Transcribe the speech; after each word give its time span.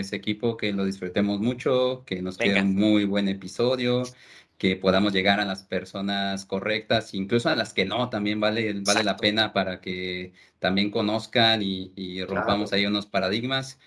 ese 0.00 0.16
equipo, 0.16 0.56
que 0.56 0.72
lo 0.72 0.84
disfrutemos 0.84 1.40
mucho, 1.40 2.04
que 2.06 2.22
nos 2.22 2.38
quede 2.38 2.60
un 2.62 2.74
muy 2.74 3.04
buen 3.04 3.28
episodio, 3.28 4.04
que 4.58 4.76
podamos 4.76 5.12
llegar 5.12 5.40
a 5.40 5.44
las 5.44 5.62
personas 5.62 6.46
correctas, 6.46 7.14
incluso 7.14 7.48
a 7.48 7.56
las 7.56 7.72
que 7.74 7.84
no, 7.84 8.08
también 8.10 8.40
vale, 8.40 8.72
vale 8.80 9.04
la 9.04 9.16
pena 9.16 9.52
para 9.52 9.80
que 9.80 10.32
también 10.58 10.90
conozcan 10.90 11.62
y, 11.62 12.24
rompamos 12.24 12.72
ahí 12.72 12.86
unos 12.86 13.06
paradigmas. 13.06 13.78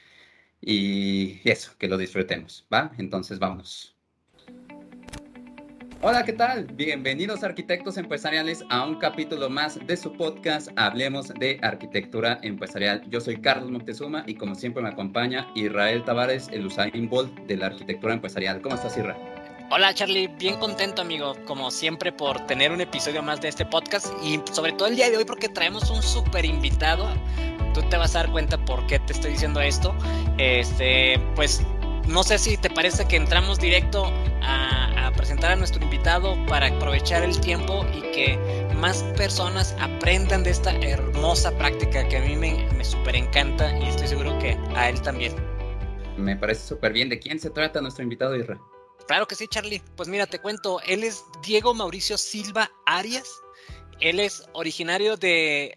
Y 0.62 1.41
eso, 1.49 1.73
que 1.78 1.88
lo 1.88 1.97
disfrutemos, 1.97 2.65
¿va? 2.74 2.92
Entonces 2.97 3.39
vamos. 3.39 3.96
Hola, 6.03 6.23
¿qué 6.23 6.33
tal? 6.33 6.65
Bienvenidos 6.65 7.43
arquitectos 7.43 7.97
empresariales 7.97 8.63
a 8.69 8.85
un 8.85 8.99
capítulo 8.99 9.49
más 9.49 9.79
de 9.87 9.97
su 9.97 10.13
podcast 10.13 10.69
Hablemos 10.75 11.29
de 11.29 11.57
Arquitectura 11.63 12.37
Empresarial. 12.43 13.01
Yo 13.09 13.19
soy 13.19 13.41
Carlos 13.41 13.71
Montezuma 13.71 14.23
y 14.28 14.35
como 14.35 14.53
siempre 14.53 14.83
me 14.83 14.89
acompaña 14.89 15.47
Israel 15.55 16.03
Tavares, 16.05 16.49
el 16.52 16.67
Usain 16.67 17.09
Bolt 17.09 17.33
de 17.47 17.57
la 17.57 17.65
arquitectura 17.65 18.13
empresarial. 18.13 18.61
¿Cómo 18.61 18.75
estás, 18.75 18.95
Israel? 18.95 19.17
Hola 19.71 19.91
Charlie, 19.95 20.27
bien 20.38 20.57
contento 20.59 21.02
amigo, 21.02 21.35
como 21.45 21.71
siempre 21.71 22.11
por 22.11 22.45
tener 22.45 22.71
un 22.71 22.79
episodio 22.79 23.23
más 23.23 23.41
de 23.41 23.47
este 23.47 23.66
podcast 23.66 24.13
y 24.23 24.39
sobre 24.52 24.73
todo 24.73 24.88
el 24.88 24.95
día 24.95 25.09
de 25.09 25.17
hoy 25.17 25.25
porque 25.25 25.49
traemos 25.49 25.89
un 25.89 26.03
súper 26.03 26.45
invitado. 26.45 27.07
Tú 27.73 27.81
te 27.89 27.97
vas 27.97 28.16
a 28.16 28.19
dar 28.19 28.31
cuenta 28.31 28.63
por 28.63 28.85
qué 28.85 28.99
te 28.99 29.13
estoy 29.13 29.31
diciendo 29.31 29.59
esto. 29.61 29.95
Este, 30.38 31.19
pues 31.35 31.66
no 32.07 32.23
sé 32.23 32.38
si 32.38 32.57
te 32.57 32.70
parece 32.70 33.07
que 33.07 33.16
entramos 33.16 33.59
directo 33.59 34.11
a, 34.41 35.11
presentar 35.16 35.52
a 35.52 35.55
nuestro 35.55 35.84
invitado 35.84 36.38
para 36.45 36.67
aprovechar 36.67 37.23
el 37.23 37.39
tiempo 37.41 37.83
y 37.91 38.02
que 38.11 38.38
más 38.75 39.02
personas 39.17 39.75
aprendan 39.80 40.43
de 40.43 40.52
esta 40.52 40.71
hermosa 40.80 41.57
práctica 41.57 42.07
que 42.07 42.17
a 42.17 42.21
mí 42.21 42.35
me, 42.35 42.71
me 42.73 42.85
súper 42.85 43.16
encanta 43.16 43.75
y 43.80 43.88
estoy 43.88 44.07
seguro 44.07 44.38
que 44.38 44.55
a 44.75 44.89
él 44.89 45.02
también. 45.02 45.33
Me 46.17 46.35
parece 46.35 46.67
súper 46.67 46.93
bien. 46.93 47.09
¿De 47.09 47.17
quién 47.17 47.39
se 47.39 47.49
trata 47.49 47.81
nuestro 47.81 48.03
invitado, 48.03 48.35
Isra? 48.35 48.59
Claro 49.08 49.27
que 49.27 49.35
sí, 49.35 49.47
Charlie. 49.47 49.81
Pues 49.95 50.08
mira, 50.08 50.28
te 50.28 50.39
cuento. 50.39 50.81
Él 50.85 51.03
es 51.03 51.23
Diego 51.41 51.73
Mauricio 51.73 52.17
Silva 52.17 52.69
Arias. 52.85 53.41
Él 54.00 54.19
es 54.19 54.47
originario 54.53 55.17
de 55.17 55.73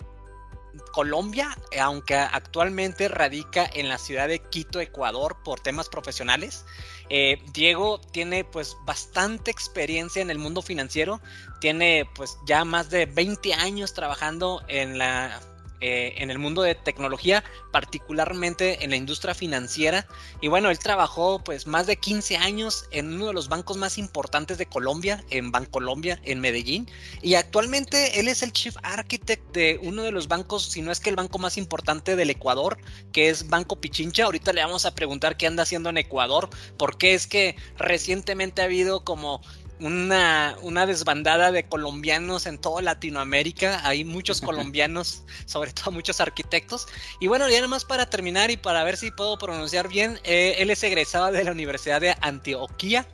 Colombia, 0.92 1.56
aunque 1.80 2.16
actualmente 2.16 3.08
radica 3.08 3.68
en 3.72 3.88
la 3.88 3.98
ciudad 3.98 4.28
de 4.28 4.40
Quito, 4.40 4.80
Ecuador, 4.80 5.36
por 5.44 5.60
temas 5.60 5.88
profesionales. 5.88 6.64
Eh, 7.08 7.42
Diego 7.52 8.00
tiene 8.00 8.44
pues 8.44 8.76
bastante 8.84 9.50
experiencia 9.50 10.22
en 10.22 10.30
el 10.30 10.38
mundo 10.38 10.62
financiero, 10.62 11.20
tiene 11.60 12.08
pues 12.14 12.36
ya 12.46 12.64
más 12.64 12.90
de 12.90 13.06
20 13.06 13.54
años 13.54 13.94
trabajando 13.94 14.62
en 14.68 14.98
la 14.98 15.40
eh, 15.80 16.14
en 16.18 16.30
el 16.30 16.38
mundo 16.38 16.62
de 16.62 16.74
tecnología, 16.74 17.42
particularmente 17.72 18.84
en 18.84 18.90
la 18.90 18.96
industria 18.96 19.34
financiera. 19.34 20.06
Y 20.40 20.48
bueno, 20.48 20.70
él 20.70 20.78
trabajó 20.78 21.42
pues 21.42 21.66
más 21.66 21.86
de 21.86 21.96
15 21.96 22.36
años 22.36 22.86
en 22.90 23.14
uno 23.14 23.28
de 23.28 23.32
los 23.32 23.48
bancos 23.48 23.76
más 23.76 23.98
importantes 23.98 24.58
de 24.58 24.66
Colombia, 24.66 25.24
en 25.30 25.50
Bancolombia, 25.50 26.20
en 26.24 26.40
Medellín. 26.40 26.88
Y 27.22 27.34
actualmente 27.34 28.20
él 28.20 28.28
es 28.28 28.42
el 28.42 28.52
Chief 28.52 28.76
Architect 28.82 29.52
de 29.52 29.80
uno 29.82 30.02
de 30.02 30.12
los 30.12 30.28
bancos, 30.28 30.64
si 30.64 30.82
no 30.82 30.92
es 30.92 31.00
que 31.00 31.10
el 31.10 31.16
banco 31.16 31.38
más 31.38 31.56
importante 31.56 32.16
del 32.16 32.30
Ecuador, 32.30 32.78
que 33.12 33.28
es 33.28 33.48
Banco 33.48 33.80
Pichincha. 33.80 34.24
Ahorita 34.24 34.52
le 34.52 34.62
vamos 34.62 34.86
a 34.86 34.94
preguntar 34.94 35.36
qué 35.36 35.46
anda 35.46 35.62
haciendo 35.62 35.90
en 35.90 35.98
Ecuador, 35.98 36.50
porque 36.76 37.14
es 37.14 37.26
que 37.26 37.56
recientemente 37.78 38.62
ha 38.62 38.66
habido 38.66 39.04
como 39.04 39.40
una, 39.80 40.56
una, 40.62 40.86
desbandada 40.86 41.52
de 41.52 41.68
colombianos 41.68 42.46
en 42.46 42.58
toda 42.58 42.82
Latinoamérica. 42.82 43.80
Hay 43.84 44.04
muchos 44.04 44.40
colombianos, 44.40 45.24
sobre 45.46 45.72
todo 45.72 45.90
muchos 45.90 46.20
arquitectos. 46.20 46.86
Y 47.18 47.26
bueno, 47.26 47.48
ya 47.48 47.56
nada 47.56 47.68
más 47.68 47.84
para 47.84 48.08
terminar 48.08 48.50
y 48.50 48.56
para 48.56 48.84
ver 48.84 48.96
si 48.96 49.10
puedo 49.10 49.38
pronunciar 49.38 49.88
bien, 49.88 50.20
eh, 50.24 50.56
él 50.58 50.70
es 50.70 50.82
egresado 50.82 51.32
de 51.32 51.44
la 51.44 51.52
Universidad 51.52 52.00
de 52.00 52.14
Antioquia. 52.20 53.06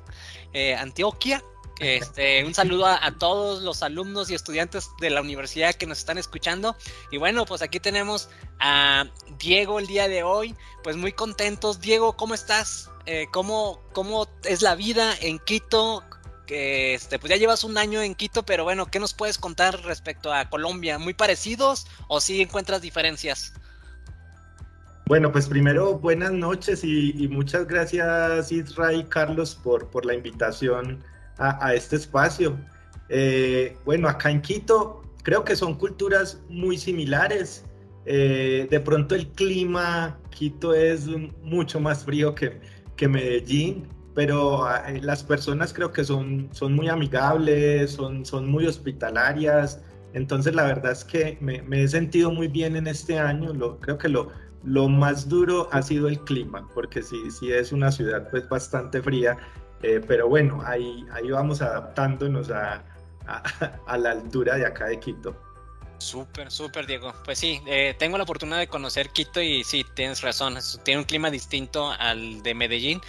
Eh, 0.53 0.75
Antioquia. 0.75 1.43
Este, 1.79 2.43
un 2.43 2.55
saludo 2.55 2.87
a, 2.87 3.19
todos 3.19 3.63
los 3.63 3.83
alumnos 3.83 4.31
y 4.31 4.35
estudiantes 4.35 4.89
de 4.99 5.11
la 5.11 5.21
universidad 5.21 5.75
que 5.75 5.87
nos 5.87 5.99
están 5.99 6.17
escuchando. 6.17 6.75
Y 7.11 7.19
bueno, 7.19 7.45
pues 7.45 7.61
aquí 7.61 7.81
tenemos 7.81 8.31
a 8.61 9.05
Diego 9.39 9.79
el 9.79 9.87
día 9.87 10.09
de 10.09 10.23
hoy. 10.23 10.55
Pues 10.83 10.97
muy 10.97 11.13
contentos. 11.13 11.81
Diego, 11.81 12.17
¿cómo 12.17 12.35
estás? 12.35 12.91
Eh, 13.05 13.27
¿cómo, 13.31 13.83
¿Cómo 13.93 14.27
es 14.45 14.63
la 14.63 14.75
vida 14.75 15.15
en 15.21 15.39
Quito? 15.39 16.03
Que 16.47 16.95
este, 16.95 17.19
pues 17.19 17.31
ya 17.31 17.37
llevas 17.37 17.65
un 17.65 17.77
año 17.77 18.01
en 18.01 18.15
Quito, 18.15 18.45
pero 18.45 18.65
bueno, 18.65 18.87
¿qué 18.87 18.99
nos 18.99 19.13
puedes 19.13 19.37
contar 19.37 19.83
respecto 19.83 20.33
a 20.33 20.49
Colombia? 20.49 20.99
¿Muy 20.99 21.13
parecidos 21.13 21.87
o 22.09 22.21
sí 22.21 22.41
encuentras 22.41 22.81
diferencias? 22.81 23.53
Bueno, 25.07 25.31
pues 25.31 25.49
primero 25.49 25.99
buenas 25.99 26.33
noches 26.33 26.83
y, 26.83 27.29
muchas 27.31 27.67
gracias 27.67 28.51
Isra 28.51 28.93
y 28.93 29.05
Carlos 29.05 29.55
por, 29.63 30.05
la 30.05 30.15
invitación 30.15 31.05
a, 31.39 31.75
este 31.75 31.97
espacio. 31.97 32.57
Eh, 33.09 33.77
bueno, 33.85 34.09
acá 34.09 34.31
en 34.31 34.41
Quito 34.41 35.03
creo 35.23 35.45
que 35.45 35.55
son 35.55 35.75
culturas 35.75 36.41
muy 36.49 36.79
similares. 36.79 37.65
Eh, 38.05 38.67
de 38.71 38.81
pronto 38.81 39.15
el 39.15 39.29
clima, 39.29 40.19
Quito 40.31 40.75
es 40.75 41.07
mucho 41.43 41.79
más 41.79 42.05
frío 42.05 42.35
que 42.35 43.09
Medellín 43.09 43.96
pero 44.17 44.67
eh, 44.87 44.99
las 45.03 45.23
personas 45.23 45.75
creo 45.75 45.93
que 45.93 46.03
son, 46.03 46.49
son 46.51 46.73
muy 46.75 46.89
amigables, 46.89 47.93
son, 47.93 48.25
son 48.25 48.51
muy 48.51 48.67
hospitalarias, 48.67 49.83
entonces 50.15 50.55
la 50.55 50.65
verdad 50.65 50.93
es 50.93 51.05
que 51.05 51.37
me, 51.43 51.63
he 51.83 51.87
sentido 51.87 52.33
muy 52.33 52.49
bien 52.49 52.77
en 52.77 52.87
este 52.87 53.19
año, 53.19 53.53
lo, 53.53 53.79
creo 53.79 53.99
que 53.99 54.09
lo, 54.09 54.31
lo 54.65 54.89
más 54.89 55.29
duro 55.29 55.69
ha 55.71 55.83
sido 55.83 56.09
el 56.09 56.19
clima, 56.21 56.67
porque 56.75 57.03
sí, 57.03 57.31
sí 57.31 57.53
es 57.53 57.73
una 57.73 57.93
ciudad 57.93 58.27
pues 58.31 58.49
bastante 58.49 59.03
fría, 59.03 59.37
eh, 59.83 60.01
pero 60.09 60.31
bueno, 60.31 60.63
ahí, 60.65 61.05
ahí 61.13 61.31
vamos 61.31 61.61
adaptándonos 61.61 62.51
a, 62.51 62.83
a, 63.27 63.99
la 63.99 64.13
altura 64.13 64.57
de 64.57 64.65
acá 64.65 64.87
de 64.87 64.99
Quito. 64.99 65.37
Súper, 65.99 66.51
súper, 66.51 66.87
Diego. 66.87 67.15
Pues 67.25 67.39
sí, 67.39 67.61
eh, 67.67 67.95
tengo 67.99 68.19
la 68.19 68.25
oportunidad 68.25 68.59
de 68.59 68.69
conocer 68.69 69.11
Quito 69.11 69.41
y 69.41 69.65
sí, 69.65 69.85
tienes 69.95 70.21
razón, 70.21 70.59
tiene 70.85 71.01
un 71.01 71.07
clima 71.07 71.31
distinto 71.31 71.91
al 71.91 72.43
de 72.43 72.55
Medellín. 72.55 73.01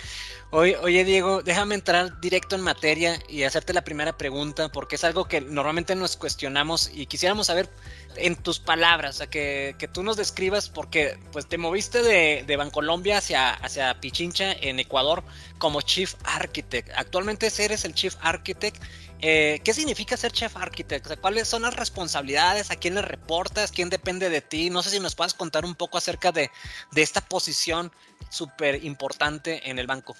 Oye, 0.52 0.78
oye, 0.78 1.04
Diego, 1.04 1.44
déjame 1.44 1.76
entrar 1.76 2.22
directo 2.22 2.56
en 2.56 2.62
materia 2.62 3.20
y 3.28 3.44
hacerte 3.44 3.74
la 3.74 3.84
primera 3.84 4.18
pregunta, 4.18 4.70
porque 4.70 4.96
es 4.96 5.04
algo 5.04 5.26
que 5.26 5.42
normalmente 5.42 5.94
nos 5.94 6.16
cuestionamos 6.16 6.90
y 6.94 7.06
quisiéramos 7.06 7.48
saber 7.48 7.70
en 8.16 8.38
tus 8.38 8.58
palabras, 8.58 9.16
o 9.16 9.18
sea, 9.18 9.28
que, 9.28 9.76
que 9.78 9.90
tú 9.90 10.04
nos 10.04 10.16
describas, 10.16 10.70
porque 10.70 11.20
pues 11.34 11.48
te 11.48 11.58
moviste 11.58 12.02
de, 12.02 12.46
de 12.48 12.56
Bancolombia 12.56 13.18
hacia, 13.18 13.52
hacia 13.56 14.00
Pichincha 14.00 14.54
en 14.54 14.80
Ecuador 14.80 15.22
como 15.58 15.82
Chief 15.82 16.14
Architect. 16.24 16.90
Actualmente 16.96 17.52
eres 17.60 17.84
el 17.84 17.94
Chief 17.94 18.16
Architect. 18.22 18.82
Eh, 19.22 19.62
¿Qué 19.64 19.74
significa 19.74 20.16
ser 20.16 20.32
Chief 20.32 20.56
Architect? 20.56 21.20
¿Cuáles 21.20 21.48
son 21.48 21.64
las 21.64 21.76
responsabilidades? 21.76 22.70
¿A 22.70 22.76
quién 22.76 22.96
le 22.96 23.02
reportas? 23.02 23.72
¿Quién 23.72 23.90
depende 23.90 24.30
de 24.30 24.42
ti? 24.42 24.70
No 24.70 24.84
sé 24.84 24.92
si 24.92 25.00
nos 25.00 25.16
puedas 25.16 25.34
contar 25.34 25.66
un 25.66 25.76
poco 25.76 25.98
acerca 25.98 26.32
de, 26.32 26.52
de 26.92 27.02
esta 27.02 27.22
posición 27.22 27.92
súper 28.30 28.84
importante 28.84 29.70
en 29.70 29.80
el 29.80 29.88
banco. 29.88 30.16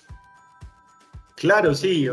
Claro, 1.36 1.76
sí, 1.76 2.08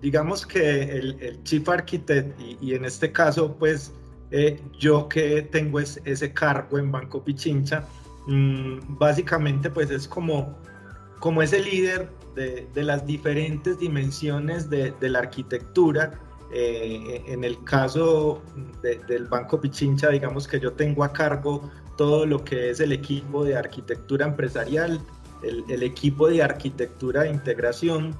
digamos 0.00 0.46
que 0.46 0.82
el, 0.82 1.42
Chief 1.42 1.68
Architect 1.68 2.38
y, 2.60 2.74
en 2.74 2.84
este 2.84 3.10
caso, 3.10 3.56
pues 3.56 3.92
eh, 4.30 4.60
yo 4.78 5.08
que 5.08 5.42
tengo 5.42 5.80
ese 5.80 6.32
cargo 6.32 6.78
en 6.78 6.92
Banco 6.92 7.24
Pichincha, 7.24 7.84
mm, 8.26 8.96
básicamente 8.98 9.68
pues 9.68 9.90
es 9.90 10.06
como, 10.06 10.56
como 11.18 11.42
ese 11.42 11.58
líder 11.58 12.08
de, 12.34 12.68
las 12.74 13.06
diferentes 13.06 13.78
dimensiones 13.78 14.68
de, 14.70 14.94
la 15.00 15.20
arquitectura. 15.20 16.18
Eh, 16.54 17.24
en 17.28 17.44
el 17.44 17.62
caso 17.64 18.42
del 18.82 19.24
Banco 19.26 19.58
Pichincha, 19.58 20.10
digamos 20.10 20.46
que 20.46 20.60
yo 20.60 20.74
tengo 20.74 21.02
a 21.02 21.12
cargo 21.12 21.70
todo 21.96 22.26
lo 22.26 22.44
que 22.44 22.70
es 22.70 22.80
el 22.80 22.92
equipo 22.92 23.42
de 23.44 23.56
arquitectura 23.56 24.26
empresarial, 24.26 25.00
el, 25.42 25.64
el 25.68 25.82
equipo 25.82 26.28
de 26.28 26.42
arquitectura 26.42 27.22
de 27.22 27.30
integración, 27.30 28.14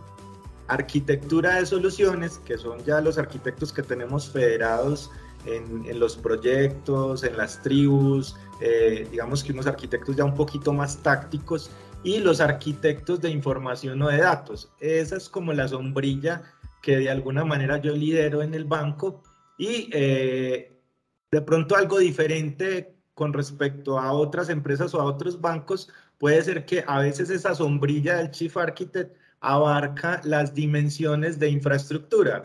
arquitectura 0.69 1.57
de 1.57 1.67
soluciones, 1.67 2.39
que 2.39 2.57
son 2.57 2.83
ya 2.85 3.01
los 3.01 3.19
arquitectos 3.19 3.73
que 3.73 3.83
tenemos 3.83 4.31
federados 4.31 5.11
en, 5.47 5.99
los 5.99 6.17
proyectos, 6.17 7.25
en 7.25 7.37
las 7.37 7.61
tribus, 7.63 8.37
eh, 8.61 9.07
digamos 9.11 9.43
que 9.43 9.53
unos 9.53 9.67
arquitectos 9.67 10.17
ya 10.17 10.25
un 10.25 10.35
poquito 10.35 10.73
más 10.73 10.99
tácticos, 10.99 11.71
y 12.05 12.19
los 12.19 12.41
arquitectos 12.41 13.21
de 13.21 13.31
información 13.31 14.01
o 14.03 14.09
de 14.09 14.19
datos. 14.19 14.73
Esa 14.81 15.17
es 15.17 15.29
como 15.29 15.53
la 15.53 15.69
sombrilla 15.69 16.43
que 16.83 16.99
de 16.99 17.11
alguna 17.11 17.45
manera 17.45 17.79
yo 17.79 17.95
lidero 17.95 18.43
en 18.43 18.55
el 18.55 18.65
banco 18.65 19.23
y 19.57 19.89
eh, 19.93 20.73
de 21.31 21.43
pronto 21.43 21.77
algo 21.77 21.99
diferente 21.99 22.97
con 23.15 23.33
respecto 23.33 23.99
a 23.99 24.13
otras 24.13 24.49
empresas 24.49 24.95
o 24.95 25.01
a 25.01 25.05
otros 25.05 25.41
bancos 25.41 25.89
puede 26.19 26.43
ser 26.43 26.67
que 26.67 26.85
a 26.87 26.99
veces 26.99 27.31
esa 27.31 27.55
sombrilla 27.55 28.17
del 28.17 28.31
Chief 28.31 28.57
Architect 28.57 29.17
abarca 29.41 30.21
las 30.25 30.55
dimensiones 30.55 31.39
de 31.39 31.51
infraestructura, 31.51 32.45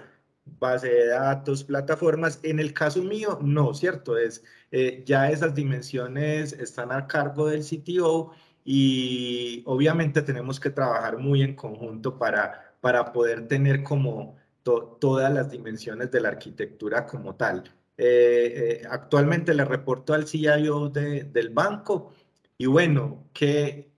base 0.59 0.89
de 0.89 1.07
datos, 1.07 1.63
plataformas. 1.63 2.39
En 2.43 2.59
el 2.59 2.73
caso 2.73 3.03
mío, 3.03 3.37
no, 3.41 3.73
¿cierto? 3.73 4.17
Es, 4.17 4.43
eh, 4.71 5.03
ya 5.05 5.29
esas 5.29 5.53
dimensiones 5.53 6.53
están 6.53 6.91
a 6.91 7.05
cargo 7.07 7.47
del 7.47 7.61
CTO 7.63 8.31
y 8.69 9.63
obviamente 9.65 10.21
tenemos 10.23 10.59
que 10.59 10.69
trabajar 10.71 11.17
muy 11.17 11.41
en 11.41 11.55
conjunto 11.55 12.17
para, 12.19 12.75
para 12.81 13.13
poder 13.13 13.47
tener 13.47 13.81
como 13.81 14.35
todas 14.61 15.33
las 15.33 15.49
dimensiones 15.49 16.11
de 16.11 16.19
la 16.19 16.27
arquitectura 16.27 17.05
como 17.05 17.35
tal. 17.35 17.63
Eh, 17.97 18.81
eh, 18.81 18.87
actualmente 18.89 19.53
le 19.53 19.63
reporto 19.63 20.13
al 20.13 20.27
CIO 20.27 20.89
del 20.89 21.49
banco 21.51 22.13
y 22.57 22.65
bueno, 22.65 23.29
¿qué, 23.31 23.89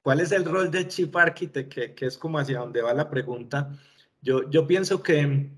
¿cuál 0.00 0.20
es 0.20 0.30
el 0.30 0.44
rol 0.44 0.70
de 0.70 0.86
Chief 0.86 1.14
Architect? 1.16 1.74
Que, 1.74 1.94
que, 1.96 2.06
es 2.06 2.16
como 2.16 2.38
hacia 2.38 2.60
donde 2.60 2.82
va 2.82 2.94
la 2.94 3.10
pregunta. 3.10 3.72
Yo, 4.22 4.48
yo 4.48 4.64
pienso 4.64 5.02
que 5.02 5.50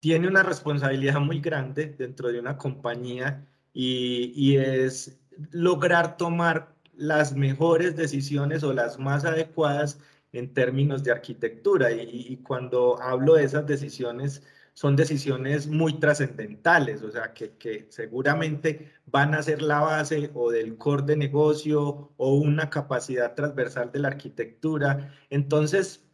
tiene 0.00 0.28
una 0.28 0.42
responsabilidad 0.42 1.20
muy 1.20 1.40
grande 1.40 1.94
dentro 1.98 2.32
de 2.32 2.40
una 2.40 2.56
compañía 2.56 3.46
y, 3.74 4.32
y 4.34 4.56
es 4.56 5.20
lograr 5.50 6.16
tomar 6.16 6.71
las 6.92 7.34
mejores 7.34 7.96
decisiones 7.96 8.62
o 8.62 8.72
las 8.72 8.98
más 8.98 9.24
adecuadas 9.24 9.98
en 10.32 10.52
términos 10.54 11.04
de 11.04 11.12
arquitectura. 11.12 11.90
Y, 11.92 12.38
cuando 12.38 13.00
hablo 13.00 13.34
de 13.34 13.44
esas 13.44 13.66
decisiones, 13.66 14.42
son 14.74 14.96
decisiones 14.96 15.66
muy 15.66 15.98
trascendentales, 16.00 17.02
o 17.02 17.10
sea, 17.10 17.32
que, 17.34 17.56
que, 17.56 17.86
seguramente 17.90 18.92
van 19.06 19.34
a 19.34 19.42
ser 19.42 19.62
la 19.62 19.80
base 19.80 20.30
o 20.34 20.50
del 20.50 20.78
core 20.78 21.02
de 21.04 21.16
negocio 21.16 22.12
o 22.16 22.34
una 22.36 22.70
capacidad 22.70 23.34
transversal 23.34 23.92
de 23.92 23.98
la 24.00 24.08
arquitectura. 24.08 25.12
Entonces, 25.30 26.04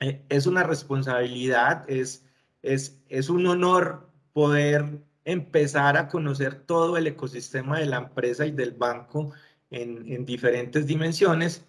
eh, 0.00 0.24
es 0.28 0.46
una 0.46 0.62
responsabilidad, 0.64 1.84
es, 1.88 2.26
es, 2.62 3.02
es 3.08 3.30
un 3.30 3.46
honor 3.46 4.10
poder 4.32 5.00
empezar 5.24 5.96
a 5.96 6.08
conocer 6.08 6.54
todo 6.66 6.96
el 6.98 7.06
ecosistema 7.06 7.78
de 7.80 7.86
la 7.86 7.98
empresa 7.98 8.44
y 8.46 8.50
del 8.50 8.72
banco 8.72 9.32
en, 9.70 10.10
en 10.12 10.24
diferentes 10.24 10.86
dimensiones. 10.86 11.64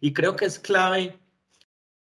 Y 0.00 0.12
creo 0.12 0.36
que 0.36 0.44
es 0.44 0.58
clave 0.58 1.18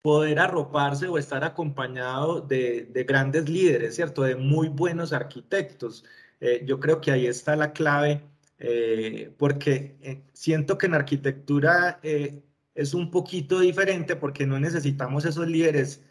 poder 0.05 0.39
arroparse 0.39 1.09
o 1.09 1.17
estar 1.17 1.45
acompañado 1.45 2.43
de, 2.43 3.07
grandes 3.09 3.49
líderes, 3.49 3.95
¿cierto? 3.95 4.23
De 4.23 4.37
muy 4.37 4.69
buenos 4.69 5.15
arquitectos. 5.15 6.05
Eh, 6.41 6.63
yo 6.67 6.79
creo 6.79 7.01
que 7.01 7.11
ahí 7.11 7.27
está 7.27 7.57
la 7.57 7.73
clave, 7.73 8.21
eh, 8.59 9.33
porque 9.39 9.97
eh, 10.03 10.23
siento 10.35 10.77
que 10.77 10.87
en 10.87 10.95
arquitectura 10.95 12.01
es 12.03 12.93
un 12.93 13.11
poquito 13.11 13.61
diferente 13.61 14.15
porque 14.15 14.45
no 14.45 14.61
necesitamos 14.61 15.25
esos 15.25 15.49
líderes 15.49 16.03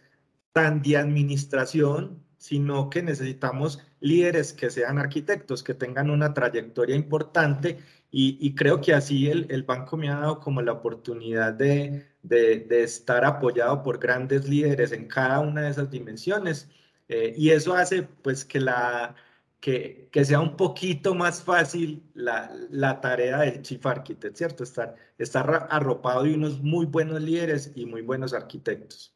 tan 0.53 0.81
de 0.81 0.97
administración, 0.97 2.19
sino 2.39 2.89
que 2.89 3.03
necesitamos 3.03 3.79
líderes 3.99 4.53
que 4.53 4.71
sean 4.71 4.97
arquitectos, 4.97 5.61
que 5.61 5.75
tengan 5.75 6.09
una 6.09 6.33
trayectoria 6.33 6.95
importante 6.95 7.77
y, 8.15 8.53
creo 8.53 8.79
que 8.79 8.93
así 8.93 9.27
el, 9.27 9.47
el, 9.49 9.63
banco 9.63 9.97
me 9.97 10.07
ha 10.07 10.19
dado 10.19 10.39
como 10.39 10.61
la 10.61 10.73
oportunidad 10.73 11.51
de, 11.51 12.05
de, 12.21 12.83
estar 12.83 13.25
apoyado 13.25 13.81
por 13.81 13.97
grandes 13.97 14.47
líderes 14.47 14.91
en 14.91 15.07
cada 15.07 15.39
una 15.39 15.63
de 15.63 15.71
esas 15.71 15.89
dimensiones. 15.89 16.69
Eh, 17.07 17.33
y 17.35 17.49
eso 17.49 17.73
hace 17.73 18.03
pues 18.03 18.45
que, 18.45 18.59
la, 18.59 19.15
que, 19.59 20.09
que, 20.11 20.25
sea 20.25 20.39
un 20.41 20.55
poquito 20.55 21.15
más 21.15 21.41
fácil 21.41 22.03
la, 22.13 22.55
la, 22.69 23.01
tarea 23.01 23.39
del 23.39 23.63
Chief 23.63 23.83
Architect, 23.83 24.37
¿cierto? 24.37 24.63
Estar, 24.63 24.95
estar 25.17 25.67
arropado 25.71 26.21
de 26.21 26.35
unos 26.35 26.61
muy 26.61 26.85
buenos 26.85 27.19
líderes 27.19 27.71
y 27.73 27.87
muy 27.87 28.03
buenos 28.03 28.35
arquitectos. 28.35 29.15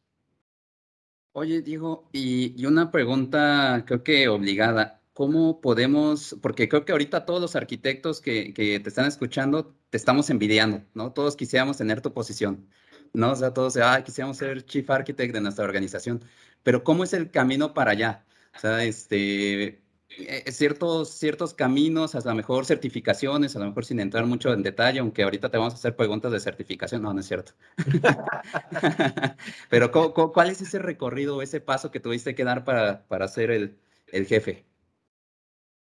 Oye, 1.34 1.62
Diego, 1.62 2.08
y, 2.10 2.60
y 2.60 2.66
una 2.66 2.90
pregunta 2.90 3.84
creo 3.86 4.02
que 4.02 4.28
obligada. 4.28 4.98
¿Cómo 5.18 5.60
podemos, 5.60 6.36
porque 6.40 6.68
creo 6.68 6.84
que 6.84 6.92
ahorita 6.92 7.26
todos 7.26 7.40
los 7.40 7.56
arquitectos 7.56 8.20
que, 8.20 8.52
te 8.54 8.88
están 8.88 9.06
escuchando 9.06 9.74
te 9.90 9.96
estamos 9.96 10.30
envidiando, 10.30 10.84
¿no? 10.94 11.12
Todos 11.12 11.34
quisiéramos 11.34 11.76
tener 11.76 12.00
tu 12.00 12.12
posición, 12.14 12.68
¿no? 13.12 13.32
O 13.32 13.34
sea, 13.36 13.52
todos, 13.52 13.76
ah, 13.78 14.04
quisiéramos 14.04 14.36
ser 14.36 14.64
chief 14.64 14.88
architect 14.88 15.34
de 15.34 15.40
nuestra 15.40 15.64
organización, 15.64 16.22
pero 16.62 16.84
¿cómo 16.84 17.02
es 17.02 17.14
el 17.14 17.32
camino 17.32 17.74
para 17.74 17.90
allá? 17.92 18.26
O 18.54 18.60
sea, 18.60 18.84
este, 18.84 19.82
eh, 20.10 20.52
ciertos, 20.52 21.10
ciertos 21.10 21.52
caminos, 21.52 22.14
a 22.14 22.20
lo 22.20 22.34
mejor 22.36 22.64
certificaciones, 22.64 23.56
a 23.56 23.58
lo 23.58 23.66
mejor 23.66 23.84
sin 23.86 23.98
entrar 23.98 24.24
mucho 24.24 24.52
en 24.52 24.62
detalle, 24.62 25.00
aunque 25.00 25.24
ahorita 25.24 25.50
te 25.50 25.58
vamos 25.58 25.74
a 25.74 25.78
hacer 25.78 25.96
preguntas 25.96 26.30
de 26.30 26.38
certificación, 26.38 27.02
no, 27.02 27.12
no 27.12 27.18
es 27.18 27.26
cierto. 27.26 27.54
Pero 29.68 29.90
¿cuál 29.90 30.50
es 30.50 30.60
ese 30.62 30.78
recorrido, 30.78 31.42
ese 31.42 31.60
paso 31.60 31.90
que 31.90 31.98
tuviste 31.98 32.36
que 32.36 32.44
dar 32.44 32.62
para, 32.64 33.04
para 33.08 33.26
ser 33.26 33.50
el, 33.50 33.78
el 34.12 34.26
jefe? 34.26 34.67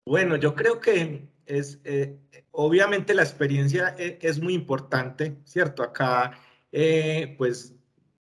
Bueno, 0.06 0.36
yo 0.36 0.54
creo 0.54 0.80
que 0.80 1.28
es, 1.46 1.80
eh, 1.84 2.20
obviamente 2.52 3.14
la 3.14 3.24
experiencia 3.24 3.96
e, 3.98 4.20
es, 4.22 4.40
muy 4.40 4.54
importante, 4.54 5.38
¿cierto? 5.46 5.82
Acá, 5.84 6.40
eh, 6.72 7.36
pues 7.38 7.76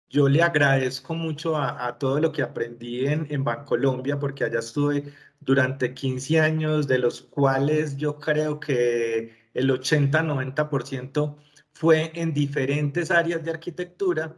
yo 0.08 0.28
le 0.28 0.42
agradezco 0.42 1.14
mucho 1.14 1.56
a, 1.56 1.98
todo 1.98 2.20
lo 2.20 2.32
que 2.32 2.42
aprendí 2.42 3.06
en, 3.06 3.26
en 3.30 3.42
Bancolombia, 3.44 4.18
porque 4.18 4.44
allá 4.44 4.60
estuve 4.60 5.12
durante 5.40 5.94
15 5.94 6.40
años, 6.40 6.86
de 6.86 6.98
los 6.98 7.22
cuales 7.22 7.96
yo 7.96 8.18
creo 8.18 8.60
que 8.60 9.34
el 9.54 9.70
80-90% 9.70 11.36
fue 11.72 12.12
en 12.14 12.32
diferentes 12.34 13.10
áreas 13.10 13.44
de 13.44 13.50
arquitectura. 13.50 14.36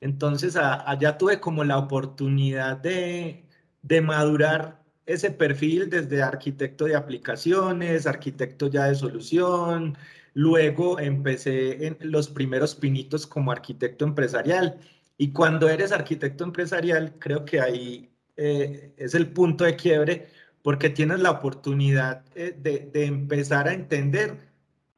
Entonces, 0.00 0.56
allá 0.56 1.18
tuve 1.18 1.40
como 1.40 1.64
la 1.64 1.78
oportunidad 1.78 2.76
de, 2.76 3.44
de 3.82 4.00
madurar 4.00 4.85
ese 5.06 5.30
perfil 5.30 5.88
desde 5.88 6.22
arquitecto 6.22 6.84
de 6.84 6.96
aplicaciones, 6.96 8.06
arquitecto 8.06 8.68
ya 8.68 8.86
de 8.86 8.94
solución, 8.96 9.96
luego 10.34 10.98
empecé 11.00 11.86
en 11.86 11.96
los 12.00 12.28
primeros 12.28 12.74
pinitos 12.74 13.26
como 13.26 13.52
arquitecto 13.52 14.04
empresarial. 14.04 14.78
Y 15.16 15.32
cuando 15.32 15.68
eres 15.68 15.92
arquitecto 15.92 16.44
empresarial, 16.44 17.14
creo 17.18 17.44
que 17.44 17.60
ahí 17.60 18.10
eh, 18.36 18.92
es 18.96 19.14
el 19.14 19.28
punto 19.30 19.64
de 19.64 19.76
quiebre 19.76 20.28
porque 20.62 20.90
tienes 20.90 21.20
la 21.20 21.30
oportunidad 21.30 22.24
eh, 22.34 22.54
de, 22.58 22.90
empezar 23.06 23.68
a 23.68 23.72
entender 23.72 24.36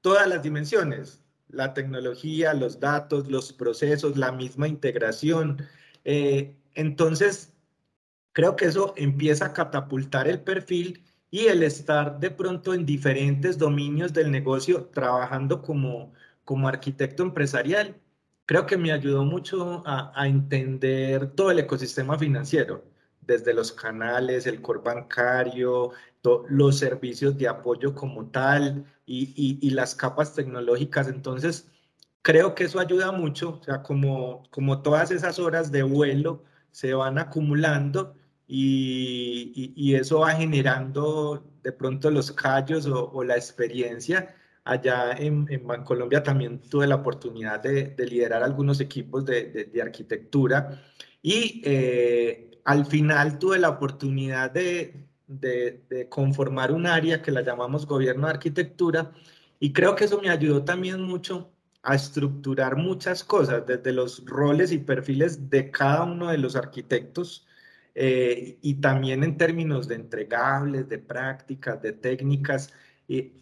todas 0.01 0.27
las 0.27 0.43
dimensiones, 0.43 1.23
la 1.49 1.75
tecnología, 1.75 2.55
los 2.55 2.81
datos, 2.81 3.29
los 3.31 3.53
procesos, 3.53 4.17
la 4.17 4.33
misma 4.33 4.67
integración. 4.67 5.63
Eh, 6.05 6.57
entonces, 6.75 7.53
Creo 8.39 8.55
que 8.55 8.67
eso 8.67 8.95
empieza 8.97 9.47
a 9.47 9.53
catapultar 9.53 10.29
el 10.29 10.39
perfil 10.39 11.03
y 11.29 11.47
el 11.47 11.65
estar 11.65 12.21
de 12.21 12.31
pronto 12.31 12.73
en 12.73 12.87
diferentes 12.87 13.59
dominios 13.59 14.13
del 14.13 14.31
negocio 14.31 14.85
trabajando 14.95 15.61
como, 15.61 16.13
como 16.45 16.69
arquitecto 16.69 17.25
empresarial. 17.25 17.97
Creo 18.47 18.65
que 18.65 18.77
me 18.77 18.93
ayudó 18.93 19.25
mucho 19.25 19.83
a, 19.85 20.25
entender 20.29 21.33
todo 21.33 21.51
el 21.51 21.59
ecosistema 21.59 22.17
financiero, 22.17 22.85
desde 23.23 23.53
los 23.53 23.73
canales, 23.73 24.47
el 24.47 24.63
core 24.63 24.83
bancario, 24.85 25.91
los 26.49 26.79
servicios 26.79 27.37
de 27.37 27.49
apoyo 27.49 27.93
como 27.93 28.27
tal 28.27 28.85
y, 29.05 29.59
y, 29.61 29.71
las 29.71 29.97
capas 29.97 30.37
tecnológicas. 30.37 31.09
Entonces, 31.09 31.67
creo 32.23 32.55
que 32.55 32.63
eso 32.63 32.79
ayuda 32.79 33.11
mucho, 33.11 33.59
o 33.61 33.65
sea, 33.65 33.83
como, 33.83 34.45
como 34.51 34.81
todas 34.81 35.11
esas 35.11 35.41
horas 35.41 35.73
de 35.73 35.83
vuelo 35.83 36.45
se 36.71 36.95
van 36.95 37.19
acumulando 37.19 38.15
y, 38.49 39.95
eso 39.95 40.21
va 40.21 40.33
generando 40.33 41.45
de 41.63 41.73
pronto 41.73 42.11
los 42.11 42.33
callos 42.33 42.87
o, 42.87 43.23
la 43.23 43.37
experiencia. 43.37 44.35
Allá 44.65 45.13
en, 45.13 45.47
en 45.51 45.67
Bancolombia 45.67 46.23
también 46.23 46.61
tuve 46.61 46.87
la 46.87 46.97
oportunidad 46.97 47.63
de, 47.63 47.95
liderar 47.99 48.43
algunos 48.43 48.81
equipos 48.81 49.25
de, 49.27 49.71
arquitectura 49.83 50.83
y 51.23 51.63
eh, 51.65 52.61
al 52.65 52.87
final 52.87 53.39
tuve 53.39 53.59
la 53.59 53.71
oportunidad 53.71 54.51
de, 54.51 55.05
conformar 56.09 56.73
un 56.73 56.87
área 56.87 57.21
que 57.21 57.31
la 57.31 57.43
llamamos 57.43 57.87
gobierno 57.87 58.27
de 58.27 58.33
arquitectura 58.33 59.13
y 59.61 59.73
creo 59.73 59.95
que 59.95 60.05
eso 60.05 60.21
me 60.21 60.31
ayudó 60.31 60.65
también 60.65 61.03
mucho 61.03 61.51
a 61.83 61.95
estructurar 61.95 62.77
muchas 62.77 63.25
cosas, 63.25 63.67
desde 63.67 63.93
los 63.93 64.25
roles 64.27 64.73
y 64.73 64.79
perfiles 64.79 65.51
de 65.51 65.71
cada 65.71 66.05
uno 66.05 66.31
de 66.31 66.39
los 66.39 66.57
arquitectos, 66.57 67.48
eh, 68.01 68.59
y 68.63 68.75
también 68.75 69.25
en 69.25 69.37
términos 69.37 69.89
de 69.89 69.97
entregables, 69.97 70.89
de 70.89 70.99
prácticas, 70.99 71.83
de 71.83 71.93
técnicas. 71.93 72.73
Y 73.09 73.33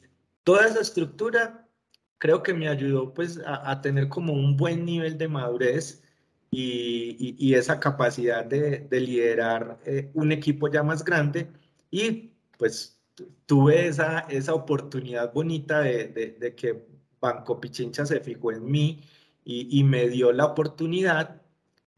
toda 0.44 0.66
esa 0.66 0.80
estructura 0.80 1.68
creo 2.16 2.42
que 2.42 2.54
me 2.54 2.66
ayudó 2.68 3.12
pues 3.12 3.38
a, 3.44 3.80
tener 3.82 4.08
como 4.08 4.32
un 4.32 4.56
buen 4.56 4.86
nivel 4.86 5.18
de 5.18 5.28
madurez 5.28 6.02
y, 6.50 7.36
y, 7.38 7.54
esa 7.54 7.78
capacidad 7.80 8.46
de, 8.46 8.80
de 8.80 9.00
liderar 9.00 9.78
eh, 9.84 10.10
un 10.14 10.32
equipo 10.32 10.68
ya 10.68 10.82
más 10.82 11.04
grande 11.04 11.48
y 11.90 12.32
pues 12.56 12.98
tuve 13.44 13.88
esa, 13.88 14.20
esa 14.20 14.54
oportunidad 14.54 15.34
bonita 15.34 15.80
de, 15.80 16.08
de, 16.40 16.54
que 16.54 16.86
Banco 17.20 17.60
Pichincha 17.60 18.06
se 18.06 18.20
fijó 18.20 18.52
en 18.52 18.64
mí 18.64 19.02
y, 19.44 19.80
y, 19.80 19.84
me 19.84 20.08
dio 20.08 20.32
la 20.32 20.46
oportunidad 20.46 21.42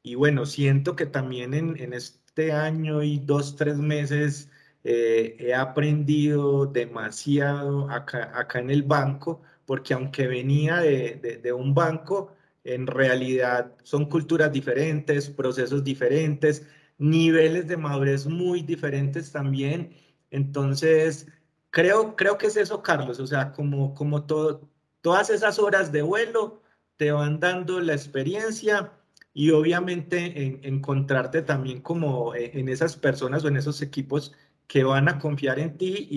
y 0.02 0.14
bueno, 0.14 0.46
siento 0.46 0.96
que 0.96 1.06
también 1.06 1.54
en, 1.54 1.76
en, 1.80 1.92
este 2.38 2.52
año 2.52 3.02
y 3.02 3.18
dos, 3.18 3.56
tres 3.56 3.78
meses 3.78 4.48
eh, 4.84 5.36
he 5.40 5.54
aprendido 5.54 6.66
demasiado 6.66 7.90
acá, 7.90 8.30
acá 8.32 8.60
en 8.60 8.70
el 8.70 8.84
banco 8.84 9.42
porque 9.66 9.92
aunque 9.92 10.28
venía 10.28 10.76
de, 10.76 11.40
de, 11.42 11.52
un 11.52 11.74
banco, 11.74 12.32
en 12.64 12.86
realidad 12.86 13.72
son 13.82 14.06
culturas 14.06 14.52
diferentes, 14.52 15.28
procesos 15.28 15.82
diferentes, 15.82 16.64
niveles 16.96 17.66
de 17.66 17.76
madurez 17.76 18.26
muy 18.26 18.62
diferentes 18.62 19.32
también. 19.32 19.92
Entonces, 20.30 21.26
creo, 21.70 22.16
creo 22.16 22.38
que 22.38 22.46
es 22.46 22.56
eso, 22.56 22.82
Carlos, 22.82 23.20
o 23.20 23.26
sea, 23.26 23.52
como, 23.52 23.94
como 23.94 24.24
todo, 24.24 24.62
todas 25.02 25.28
esas 25.28 25.58
horas 25.58 25.92
de 25.92 26.02
vuelo 26.02 26.62
te 26.96 27.10
van 27.12 27.40
dando 27.40 27.80
la 27.80 27.92
experiencia 27.94 28.92
y 29.38 29.52
obviamente 29.52 30.66
encontrarte 30.66 31.42
también 31.42 31.80
como 31.80 32.34
eh, 32.34 32.50
en 32.54 32.68
esas 32.68 32.96
personas 32.96 33.44
o 33.44 33.48
en 33.48 33.56
esos 33.56 33.80
equipos 33.82 34.32
que 34.66 34.82
van 34.82 35.08
a 35.08 35.20
confiar 35.20 35.60
en 35.60 35.78
ti 35.78 36.08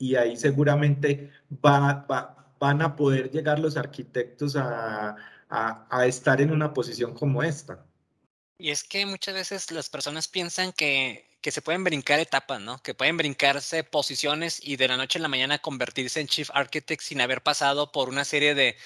y, 0.00 0.14
ahí 0.16 0.34
seguramente 0.34 1.30
va, 1.62 2.06
van 2.58 2.80
a 2.80 2.96
poder 2.96 3.30
llegar 3.30 3.58
los 3.58 3.76
arquitectos 3.76 4.56
a 4.56 5.14
estar 6.06 6.40
en 6.40 6.50
una 6.50 6.72
posición 6.72 7.12
como 7.12 7.42
esta. 7.42 7.84
Y 8.56 8.70
es 8.70 8.82
que 8.82 9.04
muchas 9.04 9.34
veces 9.34 9.70
las 9.70 9.90
personas 9.90 10.26
piensan 10.26 10.72
que 10.72 11.27
que 11.40 11.52
se 11.52 11.62
pueden 11.62 11.84
brincar 11.84 12.18
etapas, 12.18 12.60
¿no? 12.60 12.82
Que 12.82 12.94
pueden 12.94 13.16
brincarse 13.16 13.84
posiciones 13.84 14.60
y 14.62 14.76
de 14.76 14.88
la 14.88 14.96
noche 14.96 15.18
a 15.18 15.22
la 15.22 15.28
mañana 15.28 15.58
convertirse 15.58 16.20
en 16.20 16.26
Chief 16.26 16.50
Architect 16.52 17.00
sin 17.02 17.20
haber 17.20 17.42
pasado 17.42 17.92
por 17.92 18.08
una 18.08 18.24
serie 18.24 18.54
de, 18.54 18.76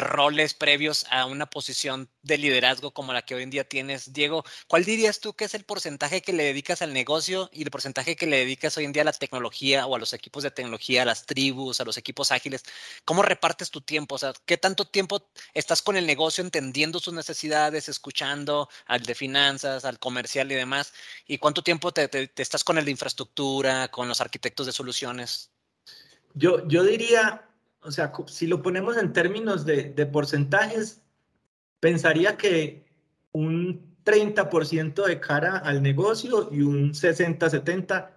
roles 0.00 0.54
previos 0.54 1.06
a 1.10 1.26
una 1.26 1.46
posición 1.46 2.10
de 2.22 2.38
liderazgo 2.38 2.92
como 2.92 3.12
la 3.12 3.22
que 3.22 3.34
hoy 3.34 3.42
en 3.42 3.50
día 3.50 3.64
tienes. 3.64 4.12
Diego, 4.12 4.44
¿cuál 4.66 4.84
dirías 4.84 5.20
tú 5.20 5.34
que 5.34 5.44
es 5.44 5.54
el 5.54 5.64
porcentaje 5.64 6.20
que 6.22 6.32
le 6.32 6.44
dedicas 6.44 6.82
al 6.82 6.92
negocio 6.92 7.48
y 7.52 7.62
el 7.62 7.70
porcentaje 7.70 8.16
que 8.16 8.26
le 8.26 8.38
dedicas 8.38 8.76
hoy 8.76 8.84
en 8.84 8.92
día 8.92 9.02
a 9.02 9.06
la 9.06 9.12
tecnología 9.12 9.86
o 9.86 9.94
a 9.94 9.98
los 9.98 10.12
equipos 10.12 10.42
de 10.42 10.50
tecnología, 10.50 11.02
a 11.02 11.04
las 11.04 11.26
tribus, 11.26 11.80
a 11.80 11.84
los 11.84 11.96
equipos 11.96 12.32
ágiles? 12.32 12.64
¿Cómo 13.04 13.22
repartes 13.22 13.70
tu 13.70 13.80
tiempo? 13.80 14.16
O 14.16 14.18
sea, 14.18 14.32
¿qué 14.46 14.58
tanto 14.58 14.86
tiempo 14.86 15.30
estás 15.54 15.82
con 15.82 15.96
el 15.96 16.06
negocio 16.06 16.42
entendiendo 16.44 16.98
sus 16.98 17.14
necesidades, 17.14 17.88
escuchando 17.88 18.68
al 18.86 19.02
de 19.04 19.14
finanzas, 19.14 19.84
al 19.84 19.98
comercial 19.98 20.50
y 20.52 20.54
demás? 20.54 20.92
¿Y 21.26 21.38
cuánto 21.38 21.62
tiempo 21.62 21.93
te, 21.94 22.30
estás 22.36 22.64
con 22.64 22.78
el 22.78 22.84
de 22.84 22.90
infraestructura, 22.90 23.88
con 23.88 24.08
los 24.08 24.20
arquitectos 24.20 24.66
de 24.66 24.72
soluciones? 24.72 25.50
Yo, 26.34 26.66
yo 26.66 26.82
diría, 26.82 27.48
o 27.80 27.90
sea, 27.90 28.12
si 28.26 28.46
lo 28.46 28.62
ponemos 28.62 28.96
en 28.96 29.12
términos 29.12 29.64
de, 29.64 29.84
de 29.84 30.06
porcentajes, 30.06 31.00
pensaría 31.80 32.36
que 32.36 32.84
un 33.32 33.94
30% 34.04 35.06
de 35.06 35.20
cara 35.20 35.58
al 35.58 35.82
negocio 35.82 36.48
y 36.52 36.60
un 36.60 36.92
60-70% 36.92 38.10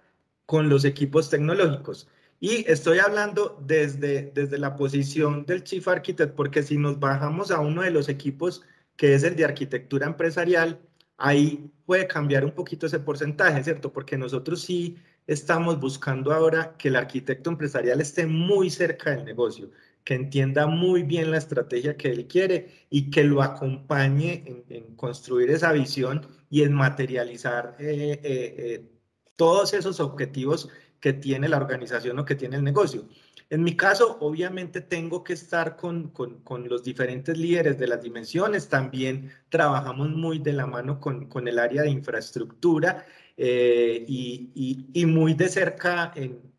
con 0.46 0.68
los 0.68 0.84
equipos 0.84 1.28
tecnológicos. 1.28 2.08
Y 2.40 2.70
estoy 2.70 3.00
hablando 3.00 3.58
desde, 3.66 4.30
desde 4.34 4.58
la 4.58 4.76
posición 4.76 5.44
del 5.44 5.64
Chief 5.64 5.86
Architect, 5.88 6.34
porque 6.34 6.62
si 6.62 6.78
nos 6.78 6.98
bajamos 7.00 7.50
a 7.50 7.60
uno 7.60 7.82
de 7.82 7.90
los 7.90 8.08
equipos 8.08 8.62
que 8.96 9.14
es 9.14 9.24
el 9.24 9.36
de 9.36 9.44
arquitectura 9.44 10.06
empresarial, 10.06 10.80
ahí 11.18 11.70
puede 11.84 12.06
cambiar 12.06 12.44
un 12.44 12.52
poquito 12.52 12.86
ese 12.86 13.00
porcentaje, 13.00 13.62
¿cierto? 13.62 13.92
Porque 13.92 14.16
nosotros 14.16 14.62
sí 14.62 14.96
estamos 15.26 15.78
buscando 15.78 16.32
ahora 16.32 16.76
que 16.78 16.88
el 16.88 16.96
arquitecto 16.96 17.50
empresarial 17.50 18.00
esté 18.00 18.26
muy 18.26 18.70
cerca 18.70 19.10
del 19.10 19.24
negocio, 19.24 19.70
que 20.04 20.14
entienda 20.14 20.66
muy 20.66 21.02
bien 21.02 21.30
la 21.30 21.36
estrategia 21.36 21.96
que 21.96 22.10
él 22.10 22.26
quiere 22.26 22.86
y 22.88 23.10
que 23.10 23.24
lo 23.24 23.42
acompañe 23.42 24.64
en, 24.68 24.96
construir 24.96 25.50
esa 25.50 25.72
visión 25.72 26.26
y 26.48 26.62
en 26.62 26.72
materializar 26.72 27.76
eh, 27.78 28.18
eh, 28.22 28.54
eh, 28.58 28.90
todos 29.36 29.74
esos 29.74 30.00
objetivos 30.00 30.70
que 31.00 31.12
tiene 31.12 31.48
la 31.48 31.58
organización 31.58 32.18
o 32.18 32.24
que 32.24 32.34
tiene 32.34 32.56
el 32.56 32.64
negocio. 32.64 33.06
En 33.50 33.62
mi 33.62 33.74
caso, 33.76 34.18
obviamente 34.20 34.82
tengo 34.82 35.24
que 35.24 35.32
estar 35.32 35.76
con, 35.76 36.10
con, 36.10 36.68
los 36.68 36.82
diferentes 36.84 37.36
líderes 37.38 37.78
de 37.78 37.86
las 37.86 38.02
dimensiones. 38.02 38.68
También 38.68 39.32
trabajamos 39.48 40.10
muy 40.10 40.38
de 40.38 40.52
la 40.52 40.66
mano 40.66 41.00
con, 41.00 41.26
con 41.28 41.48
el 41.48 41.58
área 41.58 41.82
de 41.82 41.90
infraestructura 41.90 43.06
eh, 43.38 44.04
y, 44.06 44.86
y, 44.92 45.06
muy 45.06 45.32
de 45.32 45.48
cerca 45.48 46.12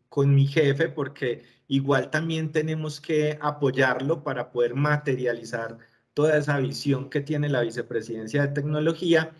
con 0.08 0.34
mi 0.34 0.46
jefe 0.46 0.88
porque 0.88 1.44
igual 1.68 2.10
también 2.10 2.50
tenemos 2.50 3.00
que 3.00 3.38
apoyarlo 3.40 4.24
para 4.24 4.50
poder 4.50 4.74
materializar 4.74 5.78
toda 6.14 6.36
esa 6.38 6.58
visión 6.58 7.08
que 7.08 7.20
tiene 7.20 7.48
la 7.48 7.60
vicepresidencia 7.60 8.42
de 8.42 8.48
tecnología. 8.54 9.32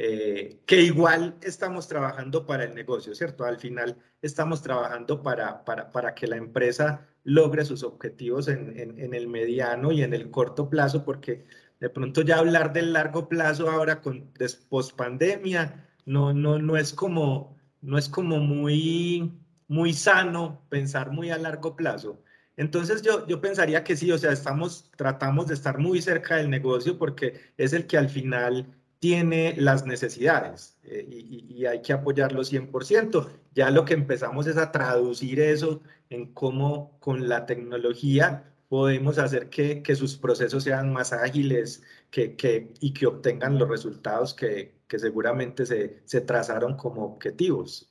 Eh, 0.00 0.60
que 0.64 0.80
igual 0.80 1.34
estamos 1.42 1.88
trabajando 1.88 2.46
para 2.46 2.62
el 2.62 2.72
negocio, 2.72 3.16
¿cierto? 3.16 3.44
Al 3.44 3.58
final 3.58 3.96
estamos 4.22 4.62
trabajando 4.62 5.24
para, 5.24 5.64
para, 5.64 5.90
para 5.90 6.14
que 6.14 6.28
la 6.28 6.36
empresa 6.36 7.04
logre 7.24 7.64
sus 7.64 7.82
objetivos 7.82 8.46
en, 8.46 8.78
en, 8.78 9.12
el 9.12 9.26
mediano 9.26 9.90
y 9.90 10.04
en 10.04 10.14
el 10.14 10.30
corto 10.30 10.70
plazo, 10.70 11.04
porque 11.04 11.46
de 11.80 11.90
pronto 11.90 12.22
ya 12.22 12.38
hablar 12.38 12.72
del 12.72 12.92
largo 12.92 13.28
plazo 13.28 13.68
ahora 13.68 14.00
con 14.00 14.32
post 14.68 14.96
pandemia 14.96 15.88
no, 16.06 16.32
no, 16.32 16.60
no 16.60 16.76
es 16.76 16.92
como, 16.92 17.56
no 17.80 17.98
es 17.98 18.08
como 18.08 18.38
muy, 18.38 19.32
muy 19.66 19.92
sano 19.94 20.62
pensar 20.68 21.10
muy 21.10 21.30
a 21.30 21.38
largo 21.38 21.74
plazo. 21.74 22.22
Entonces 22.56 23.02
yo, 23.02 23.26
yo 23.26 23.40
pensaría 23.40 23.82
que 23.82 23.96
sí, 23.96 24.12
o 24.12 24.18
sea, 24.18 24.30
estamos, 24.30 24.92
tratamos 24.96 25.48
de 25.48 25.54
estar 25.54 25.78
muy 25.78 26.00
cerca 26.00 26.36
del 26.36 26.50
negocio 26.50 26.98
porque 26.98 27.40
es 27.56 27.72
el 27.72 27.88
que 27.88 27.98
al 27.98 28.08
final 28.08 28.77
tiene 29.00 29.54
las 29.56 29.86
necesidades 29.86 30.76
eh, 30.84 31.06
y, 31.08 31.66
hay 31.66 31.82
que 31.82 31.92
apoyarlo 31.92 32.42
100%. 32.42 33.28
Ya 33.54 33.70
lo 33.70 33.84
que 33.84 33.94
empezamos 33.94 34.46
es 34.46 34.56
a 34.56 34.72
traducir 34.72 35.40
eso 35.40 35.82
en 36.10 36.32
cómo 36.32 36.98
con 37.00 37.28
la 37.28 37.46
tecnología 37.46 38.44
podemos 38.68 39.18
hacer 39.18 39.48
que, 39.50 39.82
sus 39.96 40.16
procesos 40.16 40.64
sean 40.64 40.92
más 40.92 41.12
ágiles 41.12 41.82
que, 42.10 42.72
y 42.80 42.92
que 42.92 43.06
obtengan 43.06 43.58
los 43.58 43.68
resultados 43.68 44.34
que, 44.34 44.76
seguramente 44.88 45.66
se, 45.66 46.00
se, 46.04 46.20
trazaron 46.20 46.76
como 46.76 47.04
objetivos. 47.04 47.90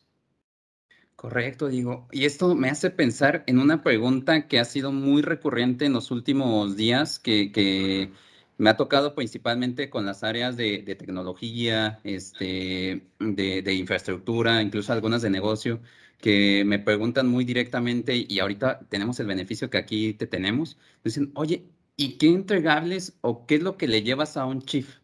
Correcto, 1.16 1.68
digo. 1.68 2.08
Y 2.12 2.26
esto 2.26 2.54
me 2.56 2.70
hace 2.70 2.92
pensar 2.92 3.44
en 3.48 3.60
una 3.60 3.82
pregunta 3.84 4.48
que 4.48 4.60
ha 4.60 4.66
sido 4.66 4.92
muy 4.92 5.24
recurrente 5.24 5.86
en 5.86 5.94
los 5.94 6.12
últimos 6.12 6.76
días, 6.78 7.18
que, 7.18 7.52
que 7.52 8.12
me 8.58 8.70
ha 8.70 8.78
tocado 8.78 9.16
principalmente 9.16 9.90
con 9.90 10.06
las 10.06 10.24
áreas 10.24 10.58
de, 10.58 10.80
tecnología, 10.98 12.00
este, 12.04 13.08
de, 13.20 13.74
infraestructura, 13.74 14.62
incluso 14.62 14.94
algunas 14.94 15.22
de 15.22 15.30
negocio, 15.30 15.82
que 16.20 16.64
me 16.66 16.80
preguntan 16.80 17.28
muy 17.28 17.46
directamente 17.46 18.26
y 18.28 18.40
ahorita 18.40 18.80
tenemos 18.90 19.20
el 19.20 19.28
beneficio 19.28 19.70
que 19.70 19.78
aquí 19.78 20.14
te 20.14 20.28
tenemos. 20.28 20.78
Dicen, 21.04 21.32
oye, 21.36 21.66
¿y 21.96 22.18
qué 22.18 22.28
entregables 22.28 23.18
o 23.22 23.46
qué 23.46 23.56
es 23.56 23.64
lo 23.64 23.78
que 23.78 23.88
le 23.88 24.02
llevas 24.04 24.38
a 24.38 24.46
un 24.46 24.62
chief? 24.62 24.98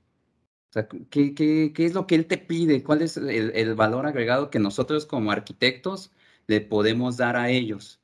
O 0.70 0.74
sea, 0.74 0.88
¿qué, 0.88 1.36
qué, 1.36 1.72
qué 1.76 1.86
es 1.86 1.94
lo 1.94 2.08
que 2.08 2.16
él 2.16 2.26
te 2.26 2.40
pide? 2.40 2.84
¿Cuál 2.84 3.04
es 3.04 3.18
el, 3.18 3.30
el, 3.30 3.76
valor 3.76 4.08
agregado 4.08 4.50
que 4.50 4.58
nosotros 4.58 5.06
como 5.06 5.32
arquitectos 5.32 6.12
le 6.48 6.62
podemos 6.62 7.18
dar 7.18 7.36
a 7.36 7.52
ellos? 7.52 8.02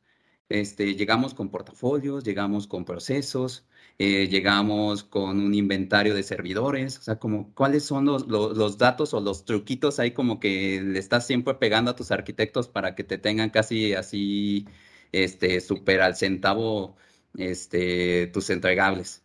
Este, 0.50 0.96
llegamos 0.96 1.34
con 1.34 1.50
portafolios, 1.50 2.24
llegamos 2.24 2.68
con 2.68 2.86
procesos, 2.86 3.66
eh, 4.02 4.30
llegamos 4.30 5.04
con 5.04 5.42
un 5.42 5.54
inventario 5.54 6.16
de 6.16 6.24
servidores, 6.24 6.98
o 7.00 7.02
sea, 7.02 7.20
como 7.20 7.54
cuáles 7.54 7.84
son 7.84 8.06
los, 8.06 8.28
los, 8.28 8.78
datos 8.78 9.14
o 9.14 9.20
los 9.20 9.44
truquitos 9.44 10.00
ahí 10.00 10.12
como 10.12 10.40
que 10.40 10.82
le 10.82 10.98
estás 10.98 11.28
siempre 11.28 11.56
pegando 11.56 11.92
a 11.92 11.98
tus 11.98 12.10
arquitectos 12.12 12.70
para 12.70 12.96
que 12.96 13.04
te 13.04 13.18
tengan 13.18 13.50
casi 13.50 13.94
así, 13.94 14.66
este, 15.12 15.60
súper 15.60 16.00
al 16.00 16.16
centavo, 16.16 16.96
este, 17.36 18.28
tus 18.28 18.50
entregables. 18.50 19.22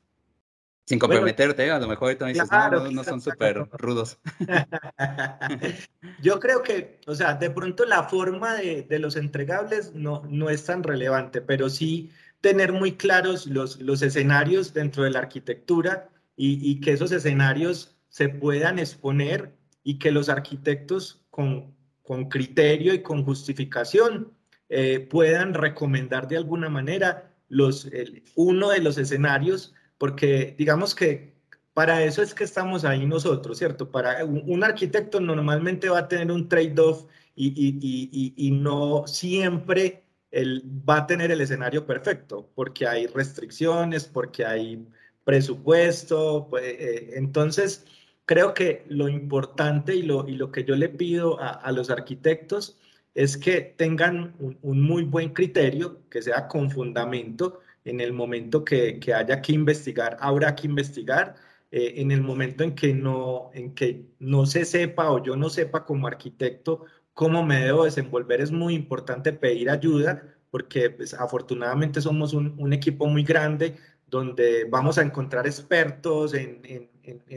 Sin 0.87 0.99
comprometerte, 0.99 1.71
a 1.71 1.79
lo 1.79 1.87
mejor 1.87 2.09
ahorita 2.09 2.27
dices, 2.27 2.51
no, 2.51 2.91
no, 2.91 3.05
son 3.05 3.21
súper 3.21 3.69
rudos. 3.75 4.19
Yo 6.21 6.41
creo 6.41 6.63
que, 6.65 6.99
o 7.07 7.15
sea, 7.15 7.35
de 7.35 7.49
pronto 7.49 7.85
la 7.85 8.03
forma 8.03 8.55
de, 8.57 8.83
de, 8.83 8.99
los 8.99 9.15
entregables 9.15 9.95
no, 9.95 10.25
no 10.29 10.51
es 10.51 10.65
tan 10.65 10.83
relevante, 10.83 11.41
pero 11.41 11.71
sí 11.71 12.11
tener 12.45 12.75
muy 12.75 12.93
claros 12.93 13.47
los, 13.47 13.81
los 13.81 14.03
escenarios 14.03 14.75
dentro 14.75 15.05
de 15.05 15.11
la 15.11 15.21
arquitectura 15.21 16.11
y, 16.37 16.79
que 16.83 16.93
esos 16.93 17.11
escenarios 17.11 17.97
se 18.11 18.29
puedan 18.29 18.79
exponer 18.79 19.57
y 19.83 19.99
que 19.99 20.11
los 20.11 20.29
arquitectos 20.29 21.25
con, 21.31 21.75
con 22.03 22.29
criterio 22.29 22.93
y 22.93 23.01
con 23.01 23.25
justificación 23.25 24.31
eh, 24.69 25.01
puedan 25.01 25.55
recomendar 25.55 26.29
de 26.29 26.37
alguna 26.37 26.69
manera 26.69 27.33
los, 27.49 27.89
uno 28.35 28.69
de 28.69 28.81
los 28.81 28.99
escenarios, 28.99 29.73
porque 29.97 30.55
digamos 30.59 30.95
que 30.95 31.33
para 31.73 32.05
eso 32.05 32.21
es 32.21 32.35
que 32.35 32.45
estamos 32.45 32.85
ahí 32.85 33.07
nosotros, 33.07 33.57
¿cierto? 33.57 33.91
Para 33.91 34.23
un, 34.27 34.63
arquitecto 34.63 35.19
normalmente 35.19 35.89
va 35.89 36.01
a 36.01 36.09
tener 36.09 36.31
un 36.31 36.47
trade-off 36.47 37.07
y, 37.35 37.47
y, 37.47 37.79
y, 37.81 38.35
y, 38.37 38.51
no 38.51 39.07
siempre 39.07 40.04
él 40.35 40.65
va 40.89 40.99
a 40.99 41.07
tener 41.07 41.31
el 41.31 41.41
escenario 41.41 41.87
perfecto, 41.87 42.51
porque 42.55 42.87
hay 42.87 43.07
restricciones, 43.07 44.05
porque 44.05 44.45
hay 44.45 44.87
presupuesto. 45.25 46.49
Pues, 46.51 46.65
eh, 46.65 47.11
entonces, 47.15 47.87
creo 48.27 48.53
que 48.53 48.85
lo 48.89 49.09
importante 49.09 49.95
y 49.95 50.03
lo, 50.03 50.29
y 50.29 50.33
lo 50.33 50.51
que 50.51 50.65
yo 50.65 50.75
le 50.75 50.89
pido 50.89 51.39
a, 51.41 51.71
los 51.73 51.89
arquitectos 51.89 52.79
es 53.15 53.37
que 53.37 53.61
tengan 53.61 54.35
un, 54.39 54.81
muy 54.83 55.05
buen 55.05 55.33
criterio, 55.33 56.01
que 56.11 56.21
sea 56.21 56.49
con 56.49 56.71
fundamento, 56.71 57.61
en 57.85 58.01
el 58.01 58.13
momento 58.13 58.65
que, 58.65 58.99
que 58.99 59.15
haya 59.15 59.41
que 59.41 59.53
investigar, 59.53 60.17
habrá 60.21 60.55
que 60.57 60.67
investigar. 60.67 61.37
Eh, 61.71 62.01
en 62.01 62.13
el 62.13 62.23
momento 62.23 62.63
en 62.63 62.75
que, 62.75 62.95
no, 62.95 63.51
en 63.53 63.75
que 63.75 64.07
no 64.21 64.47
se 64.47 64.65
sepa 64.65 65.11
o 65.11 65.23
yo 65.25 65.35
no 65.35 65.51
sepa 65.51 65.85
como 65.85 66.07
arquitecto 66.07 66.85
cómo 67.15 67.45
me 67.45 67.65
debo 67.65 67.85
desenvolver, 67.85 68.41
es 68.41 68.51
muy 68.51 68.75
importante 68.75 69.33
pedir 69.33 69.71
ayuda 69.71 70.23
porque 70.51 70.91
pues, 70.91 71.15
afortunadamente 71.15 72.01
somos 72.01 72.35
un, 72.35 72.73
equipo 72.73 73.07
muy 73.07 73.25
grande 73.25 73.77
donde 74.07 74.65
vamos 74.71 74.99
a 74.99 75.03
encontrar 75.03 75.47
expertos 75.47 76.35
en, 76.35 76.91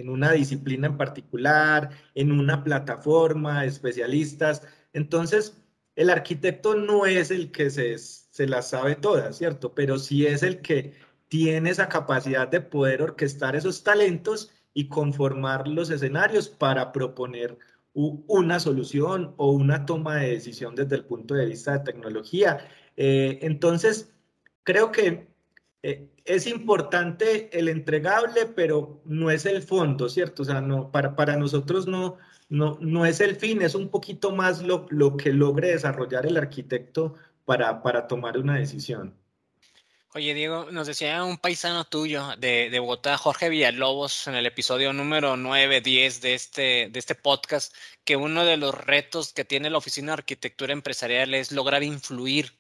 una 0.08 0.32
disciplina 0.32 0.88
en 0.88 0.98
particular, 0.98 1.90
en 2.14 2.32
una 2.32 2.64
plataforma, 2.64 3.66
especialistas. 3.66 4.62
Entonces, 4.94 5.58
el 5.96 6.10
arquitecto 6.10 6.76
no 6.76 7.06
es 7.06 7.32
el 7.32 7.52
que 7.52 7.70
se, 7.70 7.98
se 7.98 8.48
las 8.48 8.70
sabe 8.70 8.96
todas, 8.96 9.38
¿cierto? 9.38 9.74
Pero 9.74 9.98
sí 9.98 10.26
es 10.28 10.44
el 10.44 10.62
que 10.62 10.94
tiene 11.28 11.72
esa 11.72 11.90
capacidad 11.90 12.48
de 12.48 12.62
poder 12.62 13.02
orquestar 13.02 13.56
esos 13.56 13.84
talentos 13.84 14.52
y 14.74 14.90
conformar 14.90 15.68
los 15.68 15.90
escenarios 15.90 16.50
para 16.50 16.92
proponer 16.92 17.58
una 17.98 18.60
solución 18.60 19.34
o 19.38 19.52
una 19.52 19.86
toma 19.86 20.18
de 20.18 20.30
decisión 20.32 20.76
desde 20.76 20.96
el 20.98 21.06
punto 21.06 21.34
de 21.34 21.48
vista 21.48 21.74
de 21.74 21.80
tecnología. 21.80 22.60
Eh, 22.96 23.40
entonces, 23.42 24.14
creo 24.64 24.92
que 24.92 25.28
eh, 25.82 26.08
es 26.24 26.46
importante 26.46 27.58
el 27.58 27.70
entregable, 27.70 28.46
pero 28.46 29.02
no 29.06 29.32
es 29.32 29.48
el 29.48 29.64
fondo, 29.64 30.10
¿cierto? 30.10 30.44
O 30.44 30.46
sea, 30.46 30.62
no, 30.62 30.92
para, 30.92 31.16
para 31.16 31.38
nosotros 31.38 31.88
no, 31.88 32.18
no, 32.50 32.78
no 32.82 33.06
es 33.06 33.20
el 33.20 33.36
fin, 33.36 33.64
es 33.64 33.74
un 33.74 33.90
poquito 33.90 34.32
más 34.32 34.62
lo, 34.62 34.86
lo 34.90 35.18
que 35.18 35.34
logre 35.34 35.70
desarrollar 35.70 36.28
el 36.28 36.38
arquitecto 36.38 37.16
para, 37.46 37.82
para 37.82 38.08
tomar 38.08 38.38
una 38.38 38.58
decisión. 38.58 39.16
Oye, 40.18 40.34
Diego, 40.34 40.72
nos 40.72 40.88
decía 40.88 41.24
un 41.24 41.38
paisano 41.38 41.86
tuyo 41.86 42.36
de, 42.40 42.72
de, 42.72 42.80
Bogotá, 42.80 43.20
Jorge 43.20 43.50
Villalobos, 43.50 44.26
en 44.26 44.34
el 44.34 44.48
episodio 44.48 44.92
número 44.92 45.38
9, 45.38 45.80
10 45.80 46.22
de 46.22 46.34
este, 46.34 46.90
de 46.90 46.98
este 47.00 47.14
podcast, 47.14 47.72
que 48.04 48.16
uno 48.16 48.44
de 48.44 48.58
los 48.58 48.74
retos 48.74 49.32
que 49.32 49.46
tiene 49.46 49.70
la 49.70 49.78
Oficina 49.78 50.08
de 50.08 50.14
Arquitectura 50.14 50.74
Empresarial 50.74 51.36
es 51.36 51.52
lograr 51.52 51.84
influir 51.84 52.58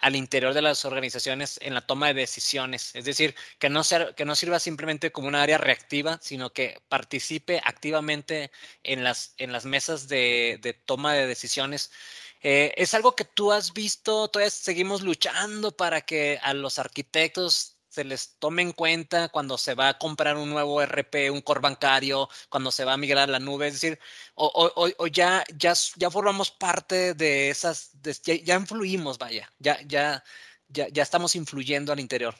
al 0.00 0.16
interior 0.16 0.52
de 0.52 0.60
las 0.60 0.84
organizaciones 0.84 1.58
en 1.62 1.72
la 1.72 1.86
toma 1.86 2.08
de 2.08 2.14
decisiones. 2.14 2.94
Es 2.94 3.06
decir, 3.06 3.34
que 3.58 3.70
no, 3.70 3.84
ser, 3.84 4.14
que 4.14 4.26
no 4.26 4.36
sirva 4.36 4.58
simplemente 4.58 5.10
como 5.10 5.28
un 5.28 5.34
área 5.34 5.56
reactiva, 5.56 6.18
sino 6.20 6.50
que 6.52 6.78
participe 6.90 7.62
activamente 7.64 8.50
en 8.82 9.02
las, 9.02 9.34
en 9.38 9.52
las 9.52 9.64
mesas 9.64 10.08
de, 10.08 10.58
de 10.60 10.74
toma 10.74 11.14
de 11.14 11.26
decisiones. 11.26 11.90
Eh, 12.40 12.72
¿Es 12.76 12.94
algo 12.94 13.14
que 13.16 13.24
tú 13.24 13.52
has 13.52 13.72
visto? 13.72 14.28
Todavía 14.28 14.50
seguimos 14.50 15.02
luchando 15.02 15.72
para 15.76 16.02
que 16.02 16.38
a 16.42 16.54
los 16.54 16.78
arquitectos 16.78 17.78
se 17.88 18.04
les 18.04 18.36
tome 18.38 18.62
en 18.62 18.72
cuenta 18.72 19.28
cuando 19.28 19.58
se 19.58 19.74
va 19.74 19.88
a 19.88 19.98
comprar 19.98 20.36
un 20.36 20.50
nuevo 20.50 20.80
RP, 20.82 21.30
un 21.30 21.40
core 21.40 21.60
bancario, 21.60 22.28
cuando 22.48 22.70
se 22.70 22.84
va 22.84 22.92
a 22.92 22.96
migrar 22.96 23.28
a 23.28 23.32
la 23.32 23.40
nube, 23.40 23.66
es 23.66 23.74
decir, 23.74 23.98
o, 24.34 25.06
ya, 25.08 25.42
ya, 25.56 25.72
ya 25.96 26.10
formamos 26.10 26.50
parte 26.50 27.14
de 27.14 27.50
esas, 27.50 27.92
ya, 28.22 28.54
influimos, 28.56 29.18
vaya, 29.18 29.50
ya, 29.58 29.80
ya, 29.86 30.22
ya, 30.68 30.88
ya 30.88 31.02
estamos 31.02 31.34
influyendo 31.34 31.92
al 31.92 32.00
interior. 32.00 32.34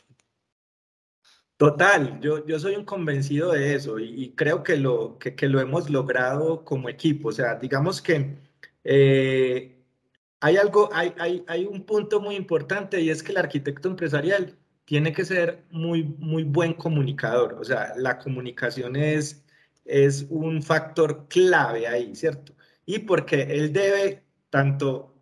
Total, 1.57 2.21
yo, 2.21 2.47
yo 2.47 2.61
soy 2.61 2.77
un 2.77 2.85
convencido 2.85 3.51
de 3.51 3.75
eso 3.75 3.99
y, 3.99 4.33
creo 4.37 4.63
que 4.63 4.77
lo, 4.77 5.19
que, 5.19 5.35
que, 5.35 5.49
lo 5.49 5.61
hemos 5.61 5.91
logrado 5.91 6.65
como 6.65 6.89
equipo. 6.89 7.31
O 7.31 7.33
sea, 7.33 7.57
digamos 7.57 8.01
que 8.01 8.37
eh, 8.85 9.78
hay 10.41 10.57
algo, 10.57 10.89
hay, 10.93 11.13
hay, 11.19 11.45
hay 11.49 11.67
un 11.67 11.85
punto 11.85 12.21
muy 12.21 12.37
importante 12.37 13.01
y 13.01 13.11
es 13.11 13.23
que 13.23 13.33
el 13.33 13.39
arquitecto 13.39 13.89
empresarial 13.89 14.57
tiene 14.85 15.13
que 15.13 15.25
ser 15.25 15.65
muy, 15.71 16.05
muy 16.19 16.45
buen 16.45 16.75
comunicador. 16.75 17.55
O 17.55 17.65
sea, 17.65 17.93
la 17.97 18.19
comunicación 18.19 18.97
es, 18.97 19.45
es 19.85 20.27
un 20.31 20.63
factor 20.63 21.27
clave 21.29 21.87
ahí, 21.87 22.15
¿cierto? 22.15 22.55
Y 22.87 23.01
porque 23.01 23.43
él 23.43 23.73
debe 23.73 24.25
tanto 24.51 25.15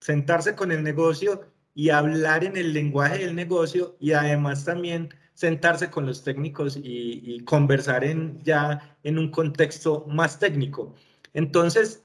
sentarse 0.00 0.54
con 0.54 0.72
el 0.72 0.82
negocio 0.82 1.42
y 1.74 1.90
hablar 1.90 2.44
en 2.44 2.56
el 2.56 2.72
lenguaje 2.72 3.18
del 3.18 3.34
negocio 3.34 3.96
y 4.00 4.12
además 4.12 4.64
también 4.64 5.10
sentarse 5.34 5.90
con 5.90 6.06
los 6.06 6.24
técnicos 6.24 6.76
y, 6.76 6.82
y 7.24 7.40
conversar 7.44 8.04
en, 8.04 8.42
ya 8.42 8.98
en 9.02 9.18
un 9.18 9.30
contexto 9.30 10.04
más 10.08 10.38
técnico. 10.38 10.94
Entonces, 11.34 12.02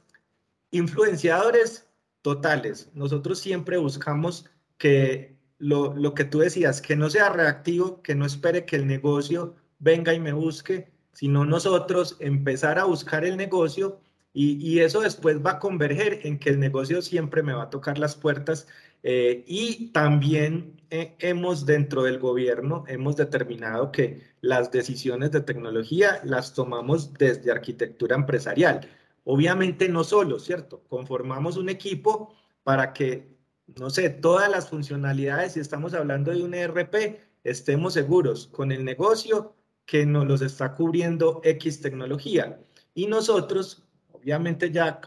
influenciadores 0.72 1.91
totales. 2.22 2.90
Nosotros 2.94 3.40
siempre 3.40 3.78
buscamos 3.78 4.46
que 4.78 5.36
lo, 5.58 5.96
lo, 5.96 6.14
que 6.14 6.26
tú 6.26 6.40
decías, 6.40 6.82
que 6.82 6.96
no 6.96 7.10
sea 7.10 7.30
reactivo, 7.30 8.02
que 8.02 8.16
no 8.16 8.26
espere 8.26 8.66
que 8.66 8.76
el 8.76 8.88
negocio 8.88 9.56
venga 9.80 10.14
y 10.14 10.20
me 10.20 10.34
busque, 10.34 10.92
sino 11.14 11.46
nosotros 11.46 12.18
empezar 12.20 12.80
a 12.80 12.86
buscar 12.86 13.26
el 13.26 13.38
negocio 13.38 14.00
y, 14.34 14.58
y 14.66 14.80
eso 14.80 15.02
después 15.02 15.44
va 15.46 15.52
a 15.52 15.60
converger 15.60 16.22
en 16.24 16.40
que 16.40 16.50
el 16.50 16.60
negocio 16.60 17.02
siempre 17.02 17.44
me 17.44 17.54
va 17.54 17.64
a 17.64 17.70
tocar 17.70 17.98
las 18.00 18.16
puertas. 18.16 18.68
Eh, 19.04 19.44
y 19.48 19.92
también 19.92 20.80
eh, 20.90 21.16
hemos 21.20 21.66
dentro 21.66 22.04
del 22.04 22.20
gobierno, 22.20 22.84
hemos 22.88 23.16
determinado 23.16 23.92
que 23.92 24.22
las 24.42 24.72
decisiones 24.72 25.32
de 25.32 25.42
tecnología 25.42 26.22
las 26.24 26.54
tomamos 26.54 27.14
desde 27.14 27.52
arquitectura 27.52 28.16
empresarial. 28.16 28.88
Obviamente 29.24 29.88
no 29.90 30.04
solo, 30.04 30.40
¿cierto? 30.40 30.84
Conformamos 30.88 31.58
un 31.58 31.70
equipo 31.70 32.34
para 32.64 32.94
que, 32.94 33.38
no 33.78 33.90
sé, 33.90 34.10
todas 34.10 34.50
las 34.50 34.70
funcionalidades, 34.70 35.54
si 35.54 35.60
estamos 35.60 35.94
hablando 35.94 36.32
de 36.32 36.44
un 36.44 36.54
ERP, 36.54 37.20
estemos 37.44 37.94
seguros 37.94 38.48
con 38.48 38.72
el 38.72 38.84
negocio 38.84 39.56
que 39.86 40.06
nos 40.06 40.28
los 40.28 40.42
está 40.42 40.74
cubriendo 40.74 41.42
X 41.44 41.82
tecnología. 41.82 42.60
Y 42.94 43.08
nosotros, 43.08 43.84
obviamente 44.12 44.72
ya 44.72 45.02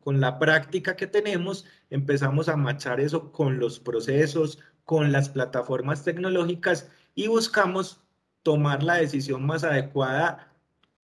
con 0.00 0.20
la 0.20 0.38
práctica 0.38 0.96
que 0.96 1.06
tenemos, 1.06 1.64
empezamos 1.90 2.48
a 2.48 2.56
machar 2.56 3.00
eso 3.00 3.32
con 3.32 3.58
los 3.58 3.78
procesos, 3.78 4.58
con 4.84 5.12
las 5.12 5.28
plataformas 5.28 6.02
tecnológicas 6.04 6.90
y 7.14 7.28
buscamos 7.28 8.00
tomar 8.42 8.82
la 8.82 8.94
decisión 8.94 9.44
más 9.44 9.62
adecuada 9.62 10.52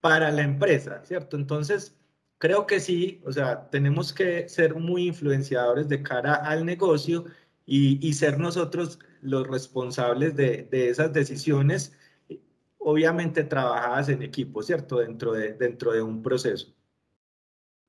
para 0.01 0.31
la 0.31 0.42
empresa, 0.42 1.03
¿cierto? 1.05 1.37
Entonces, 1.37 1.96
Creo 2.42 2.66
que 2.66 2.81
sí, 2.81 3.20
o 3.24 3.31
sea, 3.31 3.70
tenemos 3.70 4.12
que 4.12 4.48
ser 4.48 4.74
muy 4.74 5.07
influenciadores 5.07 5.88
de 5.88 6.02
cara 6.02 6.35
al 6.35 6.66
negocio 6.66 7.26
y, 7.64 8.12
ser 8.14 8.40
nosotros 8.40 8.98
los 9.20 9.46
responsables 9.46 10.35
de, 10.35 10.66
esas 10.72 11.12
decisiones, 11.12 11.96
obviamente 12.78 13.44
trabajadas 13.44 14.09
en 14.09 14.24
equipo, 14.24 14.61
¿cierto? 14.61 14.98
Dentro 14.98 15.33
de, 15.33 15.52
dentro 15.52 15.92
de 15.92 16.02
un 16.02 16.20
proceso. 16.20 16.74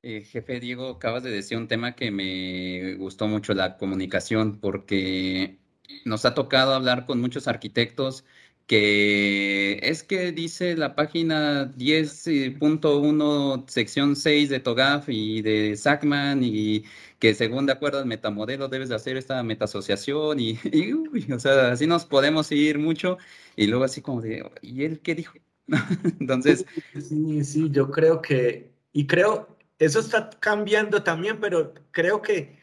Eh, 0.02 0.20
jefe 0.20 0.60
Diego, 0.60 0.88
acabas 0.88 1.24
de 1.24 1.32
decir 1.32 1.58
un 1.58 1.66
tema 1.66 1.96
que 1.96 2.12
me 2.12 2.94
gustó 2.94 3.26
mucho, 3.26 3.54
la 3.54 3.76
comunicación, 3.76 4.60
porque 4.60 5.58
nos 6.04 6.24
ha 6.26 6.34
tocado 6.34 6.74
hablar 6.74 7.06
con 7.06 7.20
muchos 7.20 7.48
arquitectos 7.48 8.24
que 8.66 9.78
es 9.82 10.02
que 10.02 10.32
dice 10.32 10.76
la 10.76 10.94
página 10.94 11.70
10.1, 11.72 13.68
sección 13.68 14.16
6 14.16 14.48
de 14.48 14.60
TOGAF 14.60 15.08
y 15.08 15.42
de 15.42 15.76
SACMAN 15.76 16.42
y 16.42 16.84
que 17.18 17.34
según 17.34 17.66
de 17.66 17.72
acuerdo 17.72 17.98
al 17.98 18.06
metamodelo 18.06 18.68
debes 18.68 18.88
de 18.88 18.94
hacer 18.94 19.16
esta 19.16 19.42
metasociación 19.42 20.40
y, 20.40 20.58
y 20.72 20.92
o 21.32 21.38
sea, 21.38 21.72
así 21.72 21.86
nos 21.86 22.06
podemos 22.06 22.50
ir 22.52 22.78
mucho 22.78 23.18
y 23.56 23.66
luego 23.66 23.84
así 23.84 24.00
como 24.00 24.22
de, 24.22 24.50
¿y 24.62 24.84
él 24.84 25.00
qué 25.00 25.14
dijo? 25.14 25.34
Entonces... 26.20 26.64
Sí, 26.94 27.44
sí, 27.44 27.68
yo 27.70 27.90
creo 27.90 28.22
que, 28.22 28.72
y 28.92 29.06
creo, 29.06 29.58
eso 29.78 30.00
está 30.00 30.30
cambiando 30.40 31.02
también, 31.02 31.38
pero 31.38 31.74
creo 31.90 32.22
que 32.22 32.58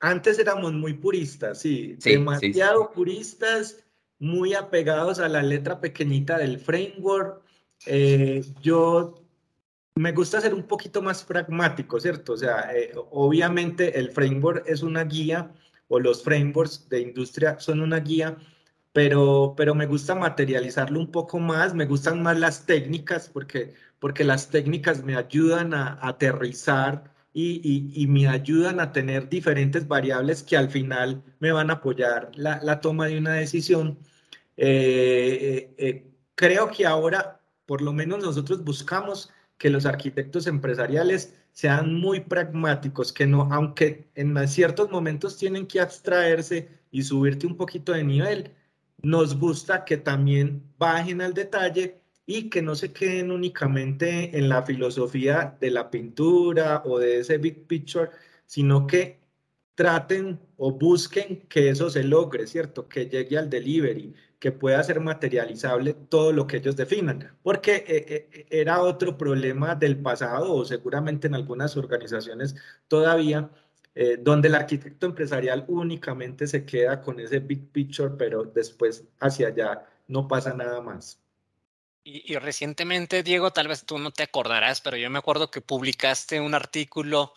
antes 0.00 0.38
éramos 0.38 0.74
muy 0.74 0.92
puristas, 0.94 1.60
sí, 1.60 1.96
demasiado 2.04 2.92
puristas 2.92 3.84
muy 4.18 4.54
apegados 4.54 5.18
a 5.18 5.28
la 5.28 5.42
letra 5.42 5.80
pequeñita 5.80 6.38
del 6.38 6.58
framework. 6.58 7.42
Eh, 7.86 8.44
yo 8.60 9.14
me 9.98 10.12
gusta 10.12 10.40
ser 10.40 10.54
un 10.54 10.62
poquito 10.64 11.02
más 11.02 11.24
pragmático, 11.24 12.00
¿cierto? 12.00 12.34
O 12.34 12.36
sea, 12.36 12.70
eh, 12.74 12.92
obviamente 13.10 13.98
el 13.98 14.10
framework 14.10 14.64
es 14.66 14.82
una 14.82 15.04
guía 15.04 15.52
o 15.88 15.98
los 15.98 16.22
frameworks 16.22 16.88
de 16.88 17.00
industria 17.00 17.58
son 17.58 17.80
una 17.80 17.98
guía, 18.00 18.36
pero, 18.92 19.54
pero 19.56 19.74
me 19.74 19.86
gusta 19.86 20.14
materializarlo 20.14 21.00
un 21.00 21.10
poco 21.10 21.38
más, 21.38 21.74
me 21.74 21.86
gustan 21.86 22.22
más 22.22 22.38
las 22.38 22.66
técnicas 22.66 23.28
porque, 23.28 23.74
porque 23.98 24.24
las 24.24 24.50
técnicas 24.50 25.02
me 25.02 25.16
ayudan 25.16 25.74
a, 25.74 25.98
aterrizar 26.00 27.12
y, 27.32 27.92
y, 27.94 28.06
me 28.08 28.26
ayudan 28.26 28.80
a 28.80 28.92
tener 28.92 29.28
diferentes 29.28 29.86
variables 29.86 30.42
que 30.42 30.56
al 30.56 30.70
final 30.70 31.22
me 31.38 31.52
van 31.52 31.70
a 31.70 31.74
apoyar 31.74 32.30
la, 32.34 32.60
la 32.62 32.80
toma 32.80 33.06
de 33.06 33.18
una 33.18 33.34
decisión. 33.34 33.98
Eh, 34.56 35.72
eh, 35.78 36.10
creo 36.34 36.70
que 36.70 36.86
ahora, 36.86 37.40
por 37.66 37.82
lo 37.82 37.92
menos 37.92 38.22
nosotros 38.22 38.64
buscamos 38.64 39.30
que 39.56 39.70
los 39.70 39.86
arquitectos 39.86 40.46
empresariales 40.46 41.34
sean 41.52 41.94
muy 41.94 42.20
pragmáticos, 42.20 43.12
que 43.12 43.26
no, 43.26 43.48
aunque 43.52 44.08
en 44.14 44.48
ciertos 44.48 44.90
momentos 44.90 45.36
tienen 45.36 45.66
que 45.66 45.80
abstraerse 45.80 46.68
y 46.90 47.02
subirte 47.02 47.46
un 47.46 47.56
poquito 47.56 47.92
de 47.92 48.04
nivel, 48.04 48.52
nos 49.02 49.38
gusta 49.38 49.84
que 49.84 49.96
también 49.96 50.62
bajen 50.78 51.20
al 51.20 51.34
detalle 51.34 52.00
y 52.28 52.50
que 52.50 52.60
no 52.60 52.74
se 52.74 52.92
queden 52.92 53.30
únicamente 53.30 54.36
en 54.38 54.50
la 54.50 54.62
filosofía 54.62 55.56
de 55.60 55.70
la 55.70 55.90
pintura 55.90 56.82
o 56.84 56.98
de 56.98 57.20
ese 57.20 57.38
big 57.38 57.66
picture, 57.66 58.10
sino 58.44 58.86
que 58.86 59.18
traten 59.74 60.38
o 60.58 60.72
busquen 60.72 61.46
que 61.48 61.70
eso 61.70 61.88
se 61.88 62.04
logre, 62.04 62.46
¿cierto? 62.46 62.86
Que 62.86 63.06
llegue 63.08 63.38
al 63.38 63.48
delivery, 63.48 64.14
que 64.38 64.52
pueda 64.52 64.82
ser 64.84 65.00
materializable 65.00 65.94
todo 65.94 66.32
lo 66.32 66.46
que 66.46 66.58
ellos 66.58 66.76
definan, 66.76 67.34
porque 67.42 67.76
eh, 67.88 68.28
eh, 68.32 68.46
era 68.50 68.82
otro 68.82 69.16
problema 69.16 69.74
del 69.74 69.96
pasado 69.98 70.54
o 70.54 70.64
seguramente 70.66 71.28
en 71.28 71.34
algunas 71.34 71.78
organizaciones 71.78 72.56
todavía, 72.88 73.50
eh, 73.94 74.18
donde 74.20 74.48
el 74.48 74.54
arquitecto 74.56 75.06
empresarial 75.06 75.64
únicamente 75.68 76.46
se 76.46 76.66
queda 76.66 77.00
con 77.00 77.20
ese 77.20 77.38
big 77.40 77.70
picture, 77.72 78.10
pero 78.18 78.44
después 78.44 79.04
hacia 79.20 79.48
allá 79.48 79.86
no 80.08 80.28
pasa 80.28 80.52
nada 80.52 80.82
más. 80.82 81.22
Y, 82.10 82.36
recientemente, 82.36 83.22
Diego, 83.22 83.52
tal 83.52 83.68
vez 83.68 83.84
tú 83.84 83.98
no 83.98 84.10
te 84.10 84.22
acordarás, 84.22 84.80
pero 84.80 84.96
yo 84.96 85.10
me 85.10 85.18
acuerdo 85.18 85.50
que 85.50 85.60
publicaste 85.60 86.40
un 86.40 86.54
artículo 86.54 87.34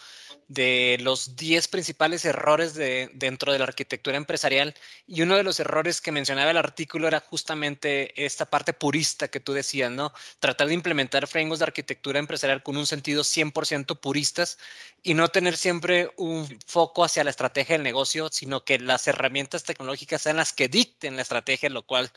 de 0.47 0.97
los 1.01 1.35
10 1.35 1.67
principales 1.67 2.23
errores 2.23 2.73
de, 2.73 3.09
dentro 3.13 3.51
de 3.51 3.59
la 3.59 3.65
arquitectura 3.65 4.15
empresarial 4.15 4.73
y 5.05 5.23
uno 5.23 5.35
de 5.35 5.43
los 5.43 5.59
errores 5.59 5.99
que 5.99 6.13
mencionaba 6.13 6.51
el 6.51 6.57
artículo 6.57 7.09
era 7.09 7.19
justamente 7.19 8.25
esta 8.25 8.45
parte 8.45 8.71
purista 8.71 9.27
que 9.27 9.41
tú 9.41 9.51
decías, 9.51 9.91
¿no? 9.91 10.13
Tratar 10.39 10.67
de 10.69 10.73
implementar 10.73 11.27
frameworks 11.27 11.59
de 11.59 11.65
arquitectura 11.65 12.19
empresarial 12.19 12.63
con 12.63 12.77
un 12.77 12.85
sentido 12.85 13.23
100% 13.23 13.99
puristas 13.99 14.57
y 15.03 15.15
no 15.15 15.27
tener 15.27 15.57
siempre 15.57 16.11
un 16.15 16.47
foco 16.65 17.03
hacia 17.03 17.25
la 17.25 17.29
estrategia 17.29 17.75
del 17.75 17.83
negocio, 17.83 18.29
sino 18.31 18.63
que 18.63 18.79
las 18.79 19.05
herramientas 19.07 19.63
tecnológicas 19.63 20.21
sean 20.21 20.37
las 20.37 20.53
que 20.53 20.69
dicten 20.69 21.17
la 21.17 21.23
estrategia, 21.23 21.69
lo 21.69 21.83
cual 21.83 22.11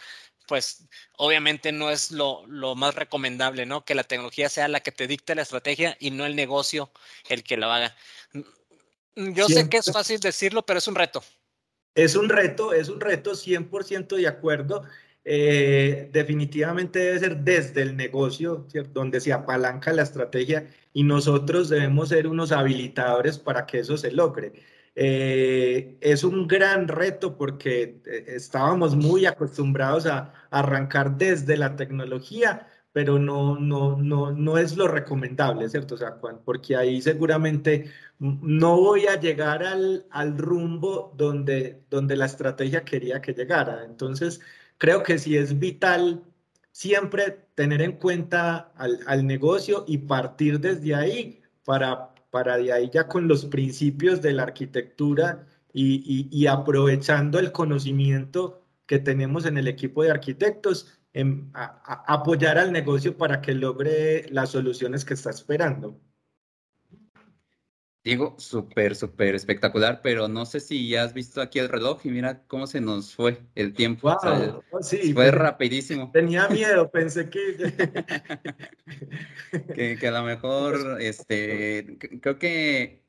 pues 0.47 0.87
obviamente 1.17 1.73
no 1.73 1.91
es 1.91 2.11
lo, 2.11 2.45
más 2.77 2.95
recomendable, 2.95 3.67
¿no? 3.67 3.85
Que 3.85 3.95
la 3.95 4.05
tecnología 4.05 4.49
sea 4.49 4.69
la 4.69 4.81
que 4.81 4.93
te 4.93 5.07
dicte 5.07 5.35
la 5.35 5.43
estrategia 5.43 5.97
y 6.01 6.11
no 6.11 6.27
el 6.27 6.37
negocio 6.37 6.91
el 7.29 7.43
que 7.43 7.57
lo 7.57 7.71
haga. 7.71 7.95
Mm, 8.33 9.33
yo 9.33 9.49
sé 9.49 9.69
que 9.69 9.79
es 9.79 9.91
fácil 9.93 10.21
decirlo, 10.21 10.65
pero 10.65 10.79
es 10.79 10.89
un 10.89 10.95
reto. 10.95 11.23
Es 11.95 12.17
un 12.17 12.29
reto, 12.29 12.73
es 12.73 12.89
un 12.89 13.01
reto 13.01 13.35
100% 13.35 14.17
de 14.17 14.27
acuerdo. 14.27 14.85
Eh, 15.25 16.11
definitivamente 16.13 16.99
debe 16.99 17.19
ser 17.19 17.37
desde 17.39 17.83
el 17.83 17.97
negocio, 17.97 18.67
donde 18.93 19.21
se 19.21 19.33
apalanca 19.33 19.93
la 19.93 20.03
estrategia 20.03 20.69
y 20.93 21.03
nosotros 21.03 21.71
debemos 21.71 22.11
ser 22.11 22.27
unos 22.27 22.53
habilitadores 22.53 23.39
para 23.39 23.65
que 23.65 23.79
eso 23.79 23.97
se 23.97 24.13
logre. 24.13 24.53
Eh, 24.97 25.99
es 26.01 26.23
un 26.23 26.47
gran 26.47 26.87
reto 26.87 27.37
porque 27.37 28.01
eh, 28.07 28.25
estábamos 28.29 28.95
muy 28.95 29.27
acostumbrados 29.27 30.07
a 30.07 30.33
arrancar 30.51 31.17
desde 31.19 31.57
la 31.57 31.75
tecnología, 31.77 32.69
pero 32.93 33.19
no, 33.19 33.59
no, 33.59 33.97
no, 33.97 34.31
no 34.31 34.59
es 34.59 34.77
lo 34.77 34.87
recomendable, 34.87 35.69
¿cierto? 35.69 35.97
O 35.97 35.99
sea, 35.99 36.21
porque 36.45 36.77
ahí 36.77 37.03
seguramente 37.03 37.91
no 38.21 38.77
voy 38.81 39.07
a 39.07 39.19
llegar 39.19 39.65
al, 39.65 40.07
al 40.11 40.39
rumbo 40.39 41.13
donde, 41.17 41.83
donde 41.91 42.17
la 42.17 42.27
estrategia 42.27 42.85
quería 42.85 43.21
que 43.21 43.35
llegara. 43.35 43.85
Entonces, 43.85 44.41
creo 44.79 45.03
que 45.03 45.19
sí 45.19 45.37
es 45.37 45.59
vital 45.59 46.23
siempre 46.71 47.47
tener 47.57 47.83
en 47.83 47.93
cuenta 47.99 48.73
al, 48.77 49.01
al 49.07 49.27
negocio 49.27 49.85
y 49.89 49.99
partir 49.99 50.61
desde 50.61 50.95
ahí 50.95 51.43
para 51.65 52.14
para 52.35 52.57
de 52.57 52.73
ahí 52.73 52.91
ya 52.93 53.07
con 53.07 53.29
los 53.29 53.45
principios 53.45 54.21
de 54.21 54.33
la 54.33 54.43
arquitectura 54.43 55.47
y, 55.73 56.47
aprovechando 56.49 57.39
el 57.39 57.53
conocimiento 57.53 58.67
que 58.87 58.99
tenemos 58.99 59.47
en 59.47 59.57
el 59.57 59.69
equipo 59.69 60.03
de 60.03 60.11
arquitectos, 60.11 60.99
apoyar 61.53 62.59
al 62.59 62.73
negocio 62.73 63.17
para 63.17 63.41
que 63.41 63.55
logre 63.55 64.27
las 64.31 64.51
soluciones 64.51 65.05
que 65.05 65.15
está 65.15 65.31
esperando. 65.31 66.01
Diego, 68.05 68.37
súper, 68.39 68.95
súper 68.95 69.35
espectacular, 69.35 70.03
pero 70.03 70.29
no 70.29 70.45
sé 70.45 70.61
si 70.61 70.91
ya 70.91 71.05
has 71.05 71.15
visto 71.15 71.41
aquí 71.41 71.59
el 71.59 71.71
reloj 71.71 72.05
y 72.05 72.11
mira 72.11 72.43
cómo 72.47 72.67
se 72.67 72.83
nos 72.83 73.15
fue 73.15 73.41
el 73.55 73.73
tiempo. 73.73 74.15
Wow, 74.23 74.63
oh, 74.73 74.83
sí, 74.83 75.15
fue 75.15 75.31
rapidísimo. 75.31 76.11
Tenía 76.13 76.47
miedo, 76.49 76.91
pensé 76.93 77.31
que... 77.31 77.97
que... 79.99 80.07
a 80.07 80.11
lo 80.11 80.23
mejor, 80.23 81.01
este, 81.01 81.97
creo 82.21 82.39
que 82.39 83.03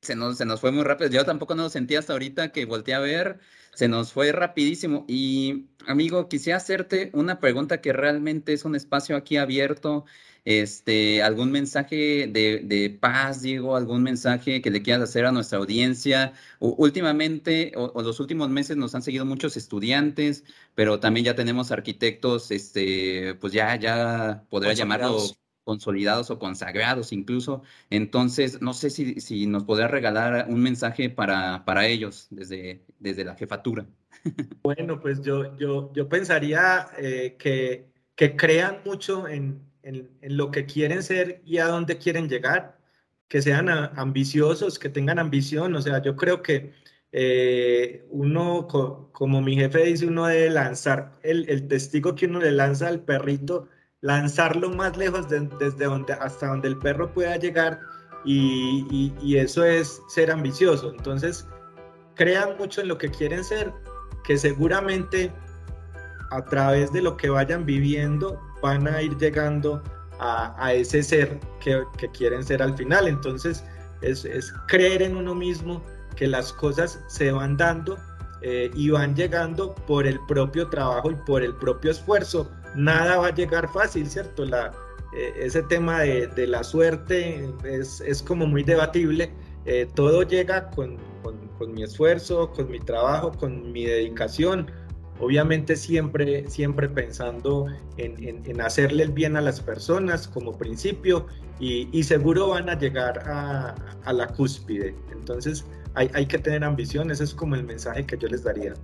se 0.00 0.16
nos, 0.16 0.36
se 0.36 0.44
nos 0.44 0.60
fue 0.60 0.72
muy 0.72 0.82
rápido. 0.82 1.10
Yo 1.10 1.24
tampoco 1.24 1.54
no 1.54 1.62
lo 1.62 1.70
sentí 1.70 1.94
hasta 1.94 2.12
ahorita 2.12 2.50
que 2.50 2.64
volteé 2.64 2.94
a 2.94 3.00
ver, 3.00 3.38
se 3.72 3.86
nos 3.86 4.12
fue 4.12 4.32
rapidísimo. 4.32 5.04
Y 5.06 5.68
amigo, 5.86 6.28
quisiera 6.28 6.56
hacerte 6.56 7.10
una 7.12 7.38
pregunta 7.38 7.80
que 7.80 7.92
realmente 7.92 8.52
es 8.52 8.64
un 8.64 8.74
espacio 8.74 9.16
aquí 9.16 9.36
abierto 9.36 10.06
este, 10.44 11.22
algún 11.22 11.50
mensaje 11.50 12.26
de, 12.28 12.98
paz, 13.00 13.42
Diego, 13.42 13.76
algún 13.76 14.02
mensaje 14.02 14.60
que 14.60 14.70
le 14.70 14.82
quieras 14.82 15.02
hacer 15.02 15.26
a 15.26 15.32
nuestra 15.32 15.58
audiencia. 15.58 16.34
últimamente, 16.60 17.72
o, 17.76 18.02
los 18.02 18.20
últimos 18.20 18.50
meses 18.50 18.76
nos 18.76 18.94
han 18.94 19.02
seguido 19.02 19.24
muchos 19.24 19.56
estudiantes, 19.56 20.44
pero 20.74 21.00
también 21.00 21.26
ya 21.26 21.34
tenemos 21.34 21.70
arquitectos, 21.70 22.50
este, 22.50 23.34
pues 23.36 23.52
ya, 23.52 23.76
ya 23.76 24.44
podría 24.50 24.74
llamarlo 24.74 25.18
consolidados 25.64 26.30
o 26.30 26.38
consagrados 26.38 27.12
incluso. 27.12 27.62
Entonces, 27.90 28.60
no 28.60 28.74
sé 28.74 28.90
si, 28.90 29.20
si 29.20 29.46
nos 29.46 29.64
podría 29.64 29.88
regalar 29.88 30.46
un 30.50 30.62
mensaje 30.62 31.08
para, 31.10 31.64
para 31.64 31.86
ellos 31.86 32.26
desde, 32.30 32.84
desde 32.98 33.24
la 33.24 33.34
jefatura. 33.34 33.86
Bueno, 34.62 35.00
pues 35.00 35.20
yo, 35.20 35.54
yo, 35.58 35.92
yo 35.92 36.08
pensaría 36.08 36.88
eh, 36.96 37.36
que, 37.38 37.90
que 38.14 38.34
crean 38.36 38.78
mucho 38.86 39.28
en, 39.28 39.60
en, 39.84 40.10
lo 40.22 40.50
que 40.50 40.66
quieren 40.66 41.02
ser 41.02 41.42
y 41.44 41.58
a 41.58 41.66
dónde 41.66 41.98
quieren 41.98 42.28
llegar, 42.28 42.78
que 43.28 43.42
sean 43.42 43.68
ambiciosos, 43.68 44.78
que 44.78 44.88
tengan 44.88 45.18
ambición. 45.18 45.74
O 45.74 45.82
sea, 45.82 46.02
yo 46.02 46.16
creo 46.16 46.42
que 46.42 46.72
eh, 47.12 48.04
uno, 48.10 48.66
como 49.12 49.40
mi 49.40 49.56
jefe 49.56 49.84
dice, 49.84 50.06
uno 50.06 50.26
debe 50.26 50.50
lanzar 50.50 51.12
el, 51.22 51.68
testigo 51.68 52.14
que 52.14 52.26
uno 52.26 52.40
le 52.40 52.52
lanza 52.52 52.88
al 52.88 53.00
perrito, 53.00 53.68
lanzarlo 54.00 54.70
más 54.70 54.96
lejos 54.96 55.28
desde 55.28 55.84
donde, 55.84 56.12
hasta 56.14 56.48
donde 56.48 56.68
el 56.68 56.78
perro 56.78 57.12
pueda 57.12 57.36
llegar 57.36 57.80
y, 58.24 59.12
y 59.22 59.36
eso 59.36 59.64
es 59.64 60.02
ser 60.08 60.30
ambicioso. 60.30 60.92
Entonces, 60.96 61.46
crean 62.14 62.56
mucho 62.58 62.80
en 62.80 62.88
lo 62.88 62.98
que 62.98 63.10
quieren 63.10 63.44
ser, 63.44 63.72
que 64.24 64.36
seguramente 64.36 65.32
a 66.30 66.44
través 66.44 66.92
de 66.92 67.02
lo 67.02 67.16
que 67.16 67.28
vayan 67.28 67.64
viviendo 67.64 68.40
van 68.64 68.88
a 68.88 69.02
ir 69.02 69.14
llegando 69.18 69.82
a, 70.18 70.72
ese 70.72 71.02
ser 71.02 71.38
que, 71.60 71.84
quieren 72.16 72.42
ser 72.42 72.62
al 72.62 72.74
final. 72.74 73.06
Entonces 73.06 73.62
es, 74.00 74.26
creer 74.68 75.02
en 75.02 75.16
uno 75.16 75.34
mismo 75.34 75.82
que 76.16 76.26
las 76.26 76.50
cosas 76.50 76.98
se 77.08 77.30
van 77.30 77.58
dando 77.58 77.98
eh, 78.40 78.70
y 78.74 78.88
van 78.88 79.14
llegando 79.14 79.74
por 79.86 80.06
el 80.06 80.18
propio 80.26 80.68
trabajo 80.70 81.10
y 81.10 81.14
por 81.26 81.42
el 81.42 81.54
propio 81.56 81.90
esfuerzo. 81.90 82.50
Nada 82.74 83.18
va 83.18 83.26
a 83.26 83.34
llegar 83.34 83.68
fácil, 83.68 84.08
¿cierto? 84.08 84.46
La, 84.46 84.72
eh, 85.14 85.34
ese 85.36 85.62
tema 85.64 86.00
de, 86.00 86.46
la 86.46 86.64
suerte 86.64 87.46
es, 87.64 88.22
como 88.22 88.46
muy 88.46 88.62
debatible. 88.62 89.30
Eh, 89.66 89.86
todo 89.94 90.22
llega 90.22 90.70
con, 90.70 90.96
con 91.58 91.74
mi 91.74 91.82
esfuerzo, 91.82 92.50
con 92.52 92.70
mi 92.70 92.80
trabajo, 92.80 93.30
con 93.32 93.72
mi 93.72 93.84
dedicación 93.84 94.70
Obviamente 95.20 95.76
siempre, 95.76 96.48
siempre 96.50 96.88
pensando 96.88 97.66
en, 97.96 98.60
hacerle 98.60 99.04
el 99.04 99.12
bien 99.12 99.36
a 99.36 99.40
las 99.40 99.60
personas 99.60 100.26
como 100.26 100.58
principio 100.58 101.26
y, 101.60 102.02
seguro 102.02 102.48
van 102.48 102.68
a 102.68 102.78
llegar 102.78 103.20
a, 103.26 104.12
la 104.12 104.26
cúspide. 104.28 104.94
Entonces 105.12 105.64
hay, 105.94 106.26
que 106.26 106.38
tener 106.38 106.64
ambición, 106.64 107.10
ese 107.10 107.24
es 107.24 107.34
como 107.34 107.54
el 107.54 107.62
mensaje 107.62 108.04
que 108.04 108.18
yo 108.18 108.26
les 108.28 108.42
daría. 108.42 108.74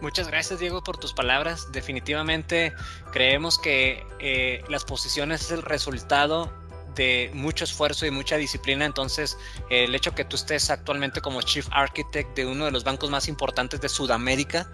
Muchas 0.00 0.28
gracias 0.28 0.60
Diego 0.60 0.82
por 0.82 0.98
tus 0.98 1.12
palabras. 1.12 1.70
Definitivamente 1.72 2.72
creemos 3.12 3.58
que 3.58 4.04
eh, 4.20 4.62
las 4.68 4.84
posiciones 4.84 5.42
es 5.42 5.50
el 5.52 5.62
resultado 5.62 6.50
de 6.94 7.30
mucho 7.34 7.64
esfuerzo 7.64 8.06
y 8.06 8.10
mucha 8.10 8.36
disciplina. 8.36 8.84
Entonces, 8.84 9.38
el 9.70 9.94
hecho 9.94 10.14
que 10.14 10.24
tú 10.24 10.36
estés 10.36 10.70
actualmente 10.70 11.20
como 11.20 11.42
Chief 11.42 11.66
Architect 11.70 12.36
de 12.36 12.46
uno 12.46 12.66
de 12.66 12.70
los 12.70 12.84
bancos 12.84 13.10
más 13.10 13.28
importantes 13.28 13.80
de 13.80 13.88
Sudamérica, 13.88 14.68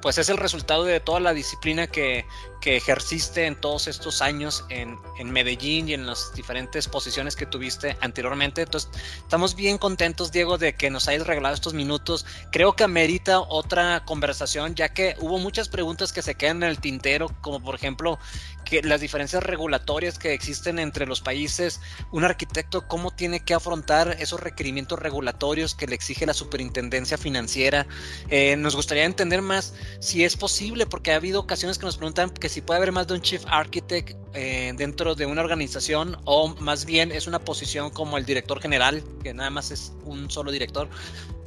pues 0.00 0.18
es 0.18 0.28
el 0.28 0.36
resultado 0.36 0.84
de 0.84 1.00
toda 1.00 1.20
la 1.20 1.34
disciplina 1.34 1.86
que, 1.86 2.24
que 2.60 2.76
ejerciste 2.76 3.46
en 3.46 3.56
todos 3.56 3.86
estos 3.86 4.22
años 4.22 4.64
en, 4.68 4.98
en, 5.18 5.30
Medellín 5.30 5.88
y 5.88 5.94
en 5.94 6.06
las 6.06 6.32
diferentes 6.34 6.88
posiciones 6.88 7.36
que 7.36 7.46
tuviste 7.46 7.96
anteriormente. 8.00 8.62
Entonces, 8.62 8.90
estamos 9.18 9.54
bien 9.54 9.78
contentos, 9.78 10.32
Diego, 10.32 10.58
de 10.58 10.74
que 10.74 10.90
nos 10.90 11.08
hayas 11.08 11.26
regalado 11.26 11.54
estos 11.54 11.74
minutos. 11.74 12.26
Creo 12.50 12.74
que 12.74 12.84
amerita 12.84 13.40
otra 13.40 14.04
conversación, 14.04 14.74
ya 14.74 14.88
que 14.90 15.16
hubo 15.20 15.38
muchas 15.38 15.68
preguntas 15.68 16.12
que 16.12 16.22
se 16.22 16.34
quedan 16.34 16.62
en 16.62 16.70
el 16.70 16.80
tintero, 16.80 17.28
como 17.40 17.60
por 17.60 17.74
ejemplo, 17.74 18.18
que 18.64 18.82
las 18.82 19.00
diferencias 19.00 19.42
regulatorias 19.42 20.18
que 20.18 20.34
existen 20.34 20.78
entre 20.78 21.06
los 21.06 21.20
países, 21.20 21.80
un 22.10 22.24
arquitecto 22.24 22.86
cómo 22.86 23.10
tiene 23.10 23.40
que 23.40 23.54
afrontar 23.54 24.16
esos 24.20 24.40
requerimientos 24.40 24.98
regulatorios 24.98 25.74
que 25.74 25.86
le 25.86 25.94
exige 25.94 26.26
la 26.26 26.34
superintendencia 26.34 27.16
financiera. 27.16 27.86
Eh, 28.28 28.56
nos 28.56 28.76
gustaría 28.76 29.04
entender 29.04 29.40
más 29.40 29.74
si 30.00 30.24
es 30.24 30.36
posible, 30.36 30.86
porque 30.86 31.12
ha 31.12 31.16
habido 31.16 31.40
ocasiones 31.40 31.78
que 31.78 31.86
nos 31.86 31.96
preguntan 31.96 32.30
que 32.30 32.48
si 32.48 32.60
puede 32.60 32.78
haber 32.78 32.92
más 32.92 33.06
de 33.06 33.14
un 33.14 33.20
chief 33.20 33.44
architect 33.46 34.16
eh, 34.34 34.72
dentro 34.76 35.14
de 35.14 35.26
una 35.26 35.40
organización 35.40 36.16
o 36.24 36.48
más 36.60 36.84
bien 36.84 37.12
es 37.12 37.26
una 37.26 37.38
posición 37.38 37.90
como 37.90 38.18
el 38.18 38.24
director 38.24 38.60
general, 38.60 39.02
que 39.22 39.34
nada 39.34 39.50
más 39.50 39.70
es 39.70 39.92
un 40.04 40.30
solo 40.30 40.50
director 40.50 40.88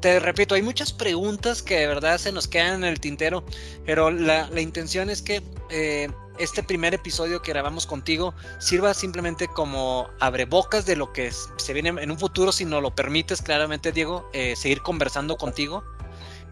te 0.01 0.19
repito, 0.19 0.55
hay 0.55 0.63
muchas 0.63 0.91
preguntas 0.91 1.61
que 1.61 1.77
de 1.77 1.87
verdad 1.87 2.17
se 2.17 2.31
nos 2.31 2.47
quedan 2.47 2.83
en 2.83 2.85
el 2.85 2.99
tintero, 2.99 3.43
pero 3.85 4.09
la, 4.09 4.49
intención 4.59 5.11
es 5.11 5.21
que 5.21 5.43
eh, 5.69 6.09
este 6.39 6.63
primer 6.63 6.95
episodio 6.95 7.43
que 7.43 7.51
grabamos 7.51 7.85
contigo 7.85 8.33
sirva 8.59 8.95
simplemente 8.95 9.47
como 9.47 10.09
abrebocas 10.19 10.87
de 10.87 10.95
lo 10.95 11.13
que 11.13 11.31
se 11.31 11.73
viene 11.73 11.89
en 11.89 12.11
un 12.11 12.17
futuro, 12.17 12.51
si 12.51 12.65
no 12.65 12.81
lo 12.81 12.95
permites 12.95 13.43
claramente, 13.43 13.91
Diego, 13.91 14.27
eh, 14.33 14.55
seguir 14.55 14.81
conversando 14.81 15.37
contigo. 15.37 15.83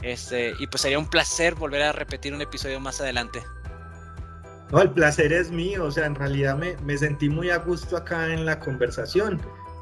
Este, 0.01 0.53
y 0.59 0.67
pues 0.67 0.81
sería 0.81 0.99
un 0.99 1.09
placer 1.09 1.55
volver 1.55 1.81
a 1.81 1.91
repetir 1.91 2.33
un 2.33 2.41
episodio 2.41 2.79
más 2.79 3.01
adelante. 3.01 3.43
No, 4.71 4.81
el 4.81 4.91
placer 4.91 5.33
es 5.33 5.49
mío, 5.49 5.85
o 5.85 5.91
sea, 5.91 6.05
en 6.05 6.15
realidad 6.15 6.55
me, 6.55 6.75
me 6.85 6.97
sentí 6.97 7.27
muy 7.27 7.49
a 7.49 7.57
gusto 7.57 7.97
acá 7.97 8.31
en 8.31 8.45
la 8.45 8.59
conversación. 8.59 9.41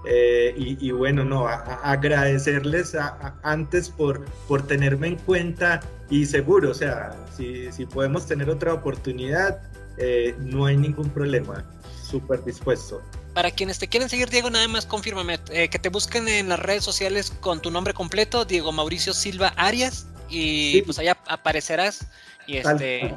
Eh, 0.10 0.54
y, 0.56 0.92
bueno, 0.92 1.26
no, 1.26 1.48
agradecerles 1.48 2.96
antes 3.44 3.90
por, 3.90 4.24
por 4.48 4.66
tenerme 4.66 5.08
en 5.08 5.16
cuenta 5.18 5.82
y 6.10 6.26
seguro, 6.26 6.72
o 6.72 6.74
sea, 6.74 7.14
si, 7.36 7.70
si 7.74 7.86
podemos 7.86 8.26
tener 8.26 8.50
otra 8.50 8.74
oportunidad, 8.74 9.60
eh, 9.98 10.34
no 10.40 10.66
hay 10.66 10.78
ningún 10.78 11.10
problema, 11.10 11.66
súper 12.08 12.44
dispuesto. 12.44 13.02
Para 13.34 13.52
quienes 13.52 13.80
te 13.80 13.88
quieren 13.88 14.10
seguir, 14.10 14.30
Diego, 14.30 14.50
nada 14.50 14.68
más 14.68 14.86
confírmame, 14.86 15.40
eh, 15.52 15.70
que 15.70 15.80
te 15.80 15.90
busquen 15.90 16.28
en 16.28 16.50
las 16.50 16.60
redes 16.60 16.84
sociales 16.84 17.32
con 17.40 17.62
tu 17.62 17.70
nombre 17.70 17.94
completo, 17.94 18.46
Diego 18.46 18.72
Mauricio 18.72 19.14
Silva 19.14 19.50
Arias, 19.58 20.08
y 20.30 20.82
pues 20.84 21.00
allá 21.00 21.18
aparecerás. 21.28 22.08
Y 22.48 22.58
este... 22.58 23.16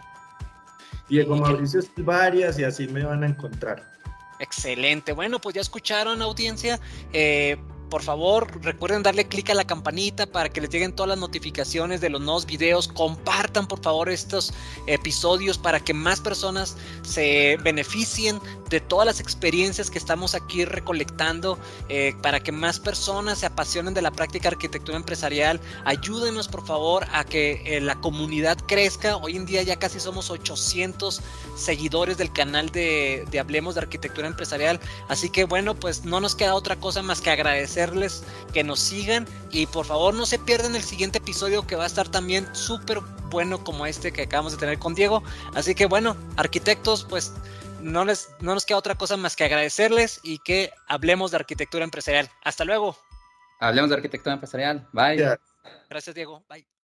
Diego 1.09 1.37
Mauricio 1.37 1.83
Silva 1.83 2.25
Arias, 2.25 2.59
y 2.59 2.65
así 2.65 2.87
me 2.87 3.05
van 3.05 3.25
a 3.25 3.27
encontrar. 3.29 3.91
Excelente. 4.41 5.13
Bueno, 5.13 5.41
pues 5.41 5.55
ya 5.55 5.61
escucharon 5.61 6.23
audiencia. 6.23 6.81
Eh, 7.13 7.57
por 7.91 8.03
favor, 8.03 8.63
recuerden 8.63 9.03
darle 9.03 9.27
clic 9.27 9.51
a 9.51 9.55
la 9.55 9.67
campanita 9.67 10.27
para 10.27 10.49
que 10.49 10.61
les 10.61 10.71
lleguen 10.71 10.95
todas 10.95 11.09
las 11.09 11.19
notificaciones 11.19 12.01
de 12.01 12.09
los 12.09 12.21
nuevos 12.21 12.47
videos. 12.47 12.89
Compartan, 12.89 13.67
por 13.67 13.83
favor, 13.83 14.09
estos 14.09 14.55
episodios 14.87 15.59
para 15.59 15.81
que 15.81 15.93
más 15.93 16.21
personas 16.21 16.77
se 17.03 17.59
beneficien 17.63 18.41
de 18.71 18.81
todas 18.81 19.05
las 19.05 19.19
experiencias 19.19 19.91
que 19.91 19.99
estamos 19.99 20.37
aquí 20.37 20.65
recolectando, 20.65 21.59
eh, 21.89 22.15
para 22.23 22.41
que 22.41 22.53
más 22.53 22.79
personas 22.79 23.39
se 23.41 23.47
apasionen 23.47 23.93
de 23.93 24.03
la 24.03 24.13
práctica 24.13 24.49
arquitectura 24.49 24.97
empresarial. 24.97 25.61
Ayúdenos, 25.85 26.47
por 26.47 26.65
favor, 26.65 27.05
a 27.13 27.25
que 27.25 27.63
eh, 27.67 27.81
la 27.81 27.97
comunidad 28.01 28.57
crezca. 28.69 29.17
Hoy 29.17 29.37
en 29.37 29.47
día 29.47 29.63
ya 29.63 29.77
casi 29.77 29.99
somos 29.99 30.31
800 30.31 31.21
seguidores 31.57 32.17
del 32.17 32.33
canal 32.33 32.71
de, 32.71 33.27
de 33.31 33.41
Hablemos 33.41 33.75
de 33.75 33.81
Arquitectura 33.81 34.29
Empresarial. 34.29 34.79
Así 35.09 35.29
que 35.31 35.45
bueno, 35.45 35.75
pues 35.75 36.05
no 36.05 36.21
nos 36.21 36.37
queda 36.37 36.55
otra 36.55 36.77
cosa 36.77 37.03
más 37.03 37.21
que 37.21 37.31
agradecer 37.31 37.80
que 38.53 38.65
nos 38.65 38.81
sigan 38.81 39.27
y 39.51 39.67
por 39.67 39.87
favor 39.87 40.15
no 40.15 40.27
se 40.27 40.39
pierdan 40.39 40.77
el 40.77 40.83
siguiente 40.83 41.19
episodio 41.19 41.67
que 41.67 41.77
va 41.77 41.85
a 41.85 41.87
estar 41.87 42.09
también 42.09 42.47
súper 42.55 43.01
bueno 43.31 43.63
como 43.65 43.87
este 43.87 44.13
que 44.13 44.23
acabamos 44.23 44.53
de 44.53 44.59
tener 44.59 44.79
con 44.79 44.95
Diego. 44.95 45.23
Así 45.55 45.75
que 45.75 45.87
bueno, 45.87 46.17
arquitectos, 46.37 47.05
pues 47.09 47.33
no, 47.81 48.05
les, 48.05 48.31
no 48.41 48.55
nos 48.55 48.67
queda 48.67 48.79
otra 48.79 48.95
cosa 48.95 49.17
más 49.17 49.37
que 49.37 49.45
agradecerles 49.45 50.21
y 50.23 50.39
que 50.39 50.73
hablemos 50.87 51.31
de 51.31 51.39
arquitectura 51.39 51.85
empresarial. 51.85 52.29
Hasta 52.43 52.65
luego. 52.65 52.97
Hablemos 53.61 53.91
de 53.91 53.97
arquitectura 53.97 54.35
empresarial. 54.35 54.89
Bye. 54.93 55.39
Gracias, 55.89 56.15
Diego. 56.15 56.45
Bye. 56.49 56.80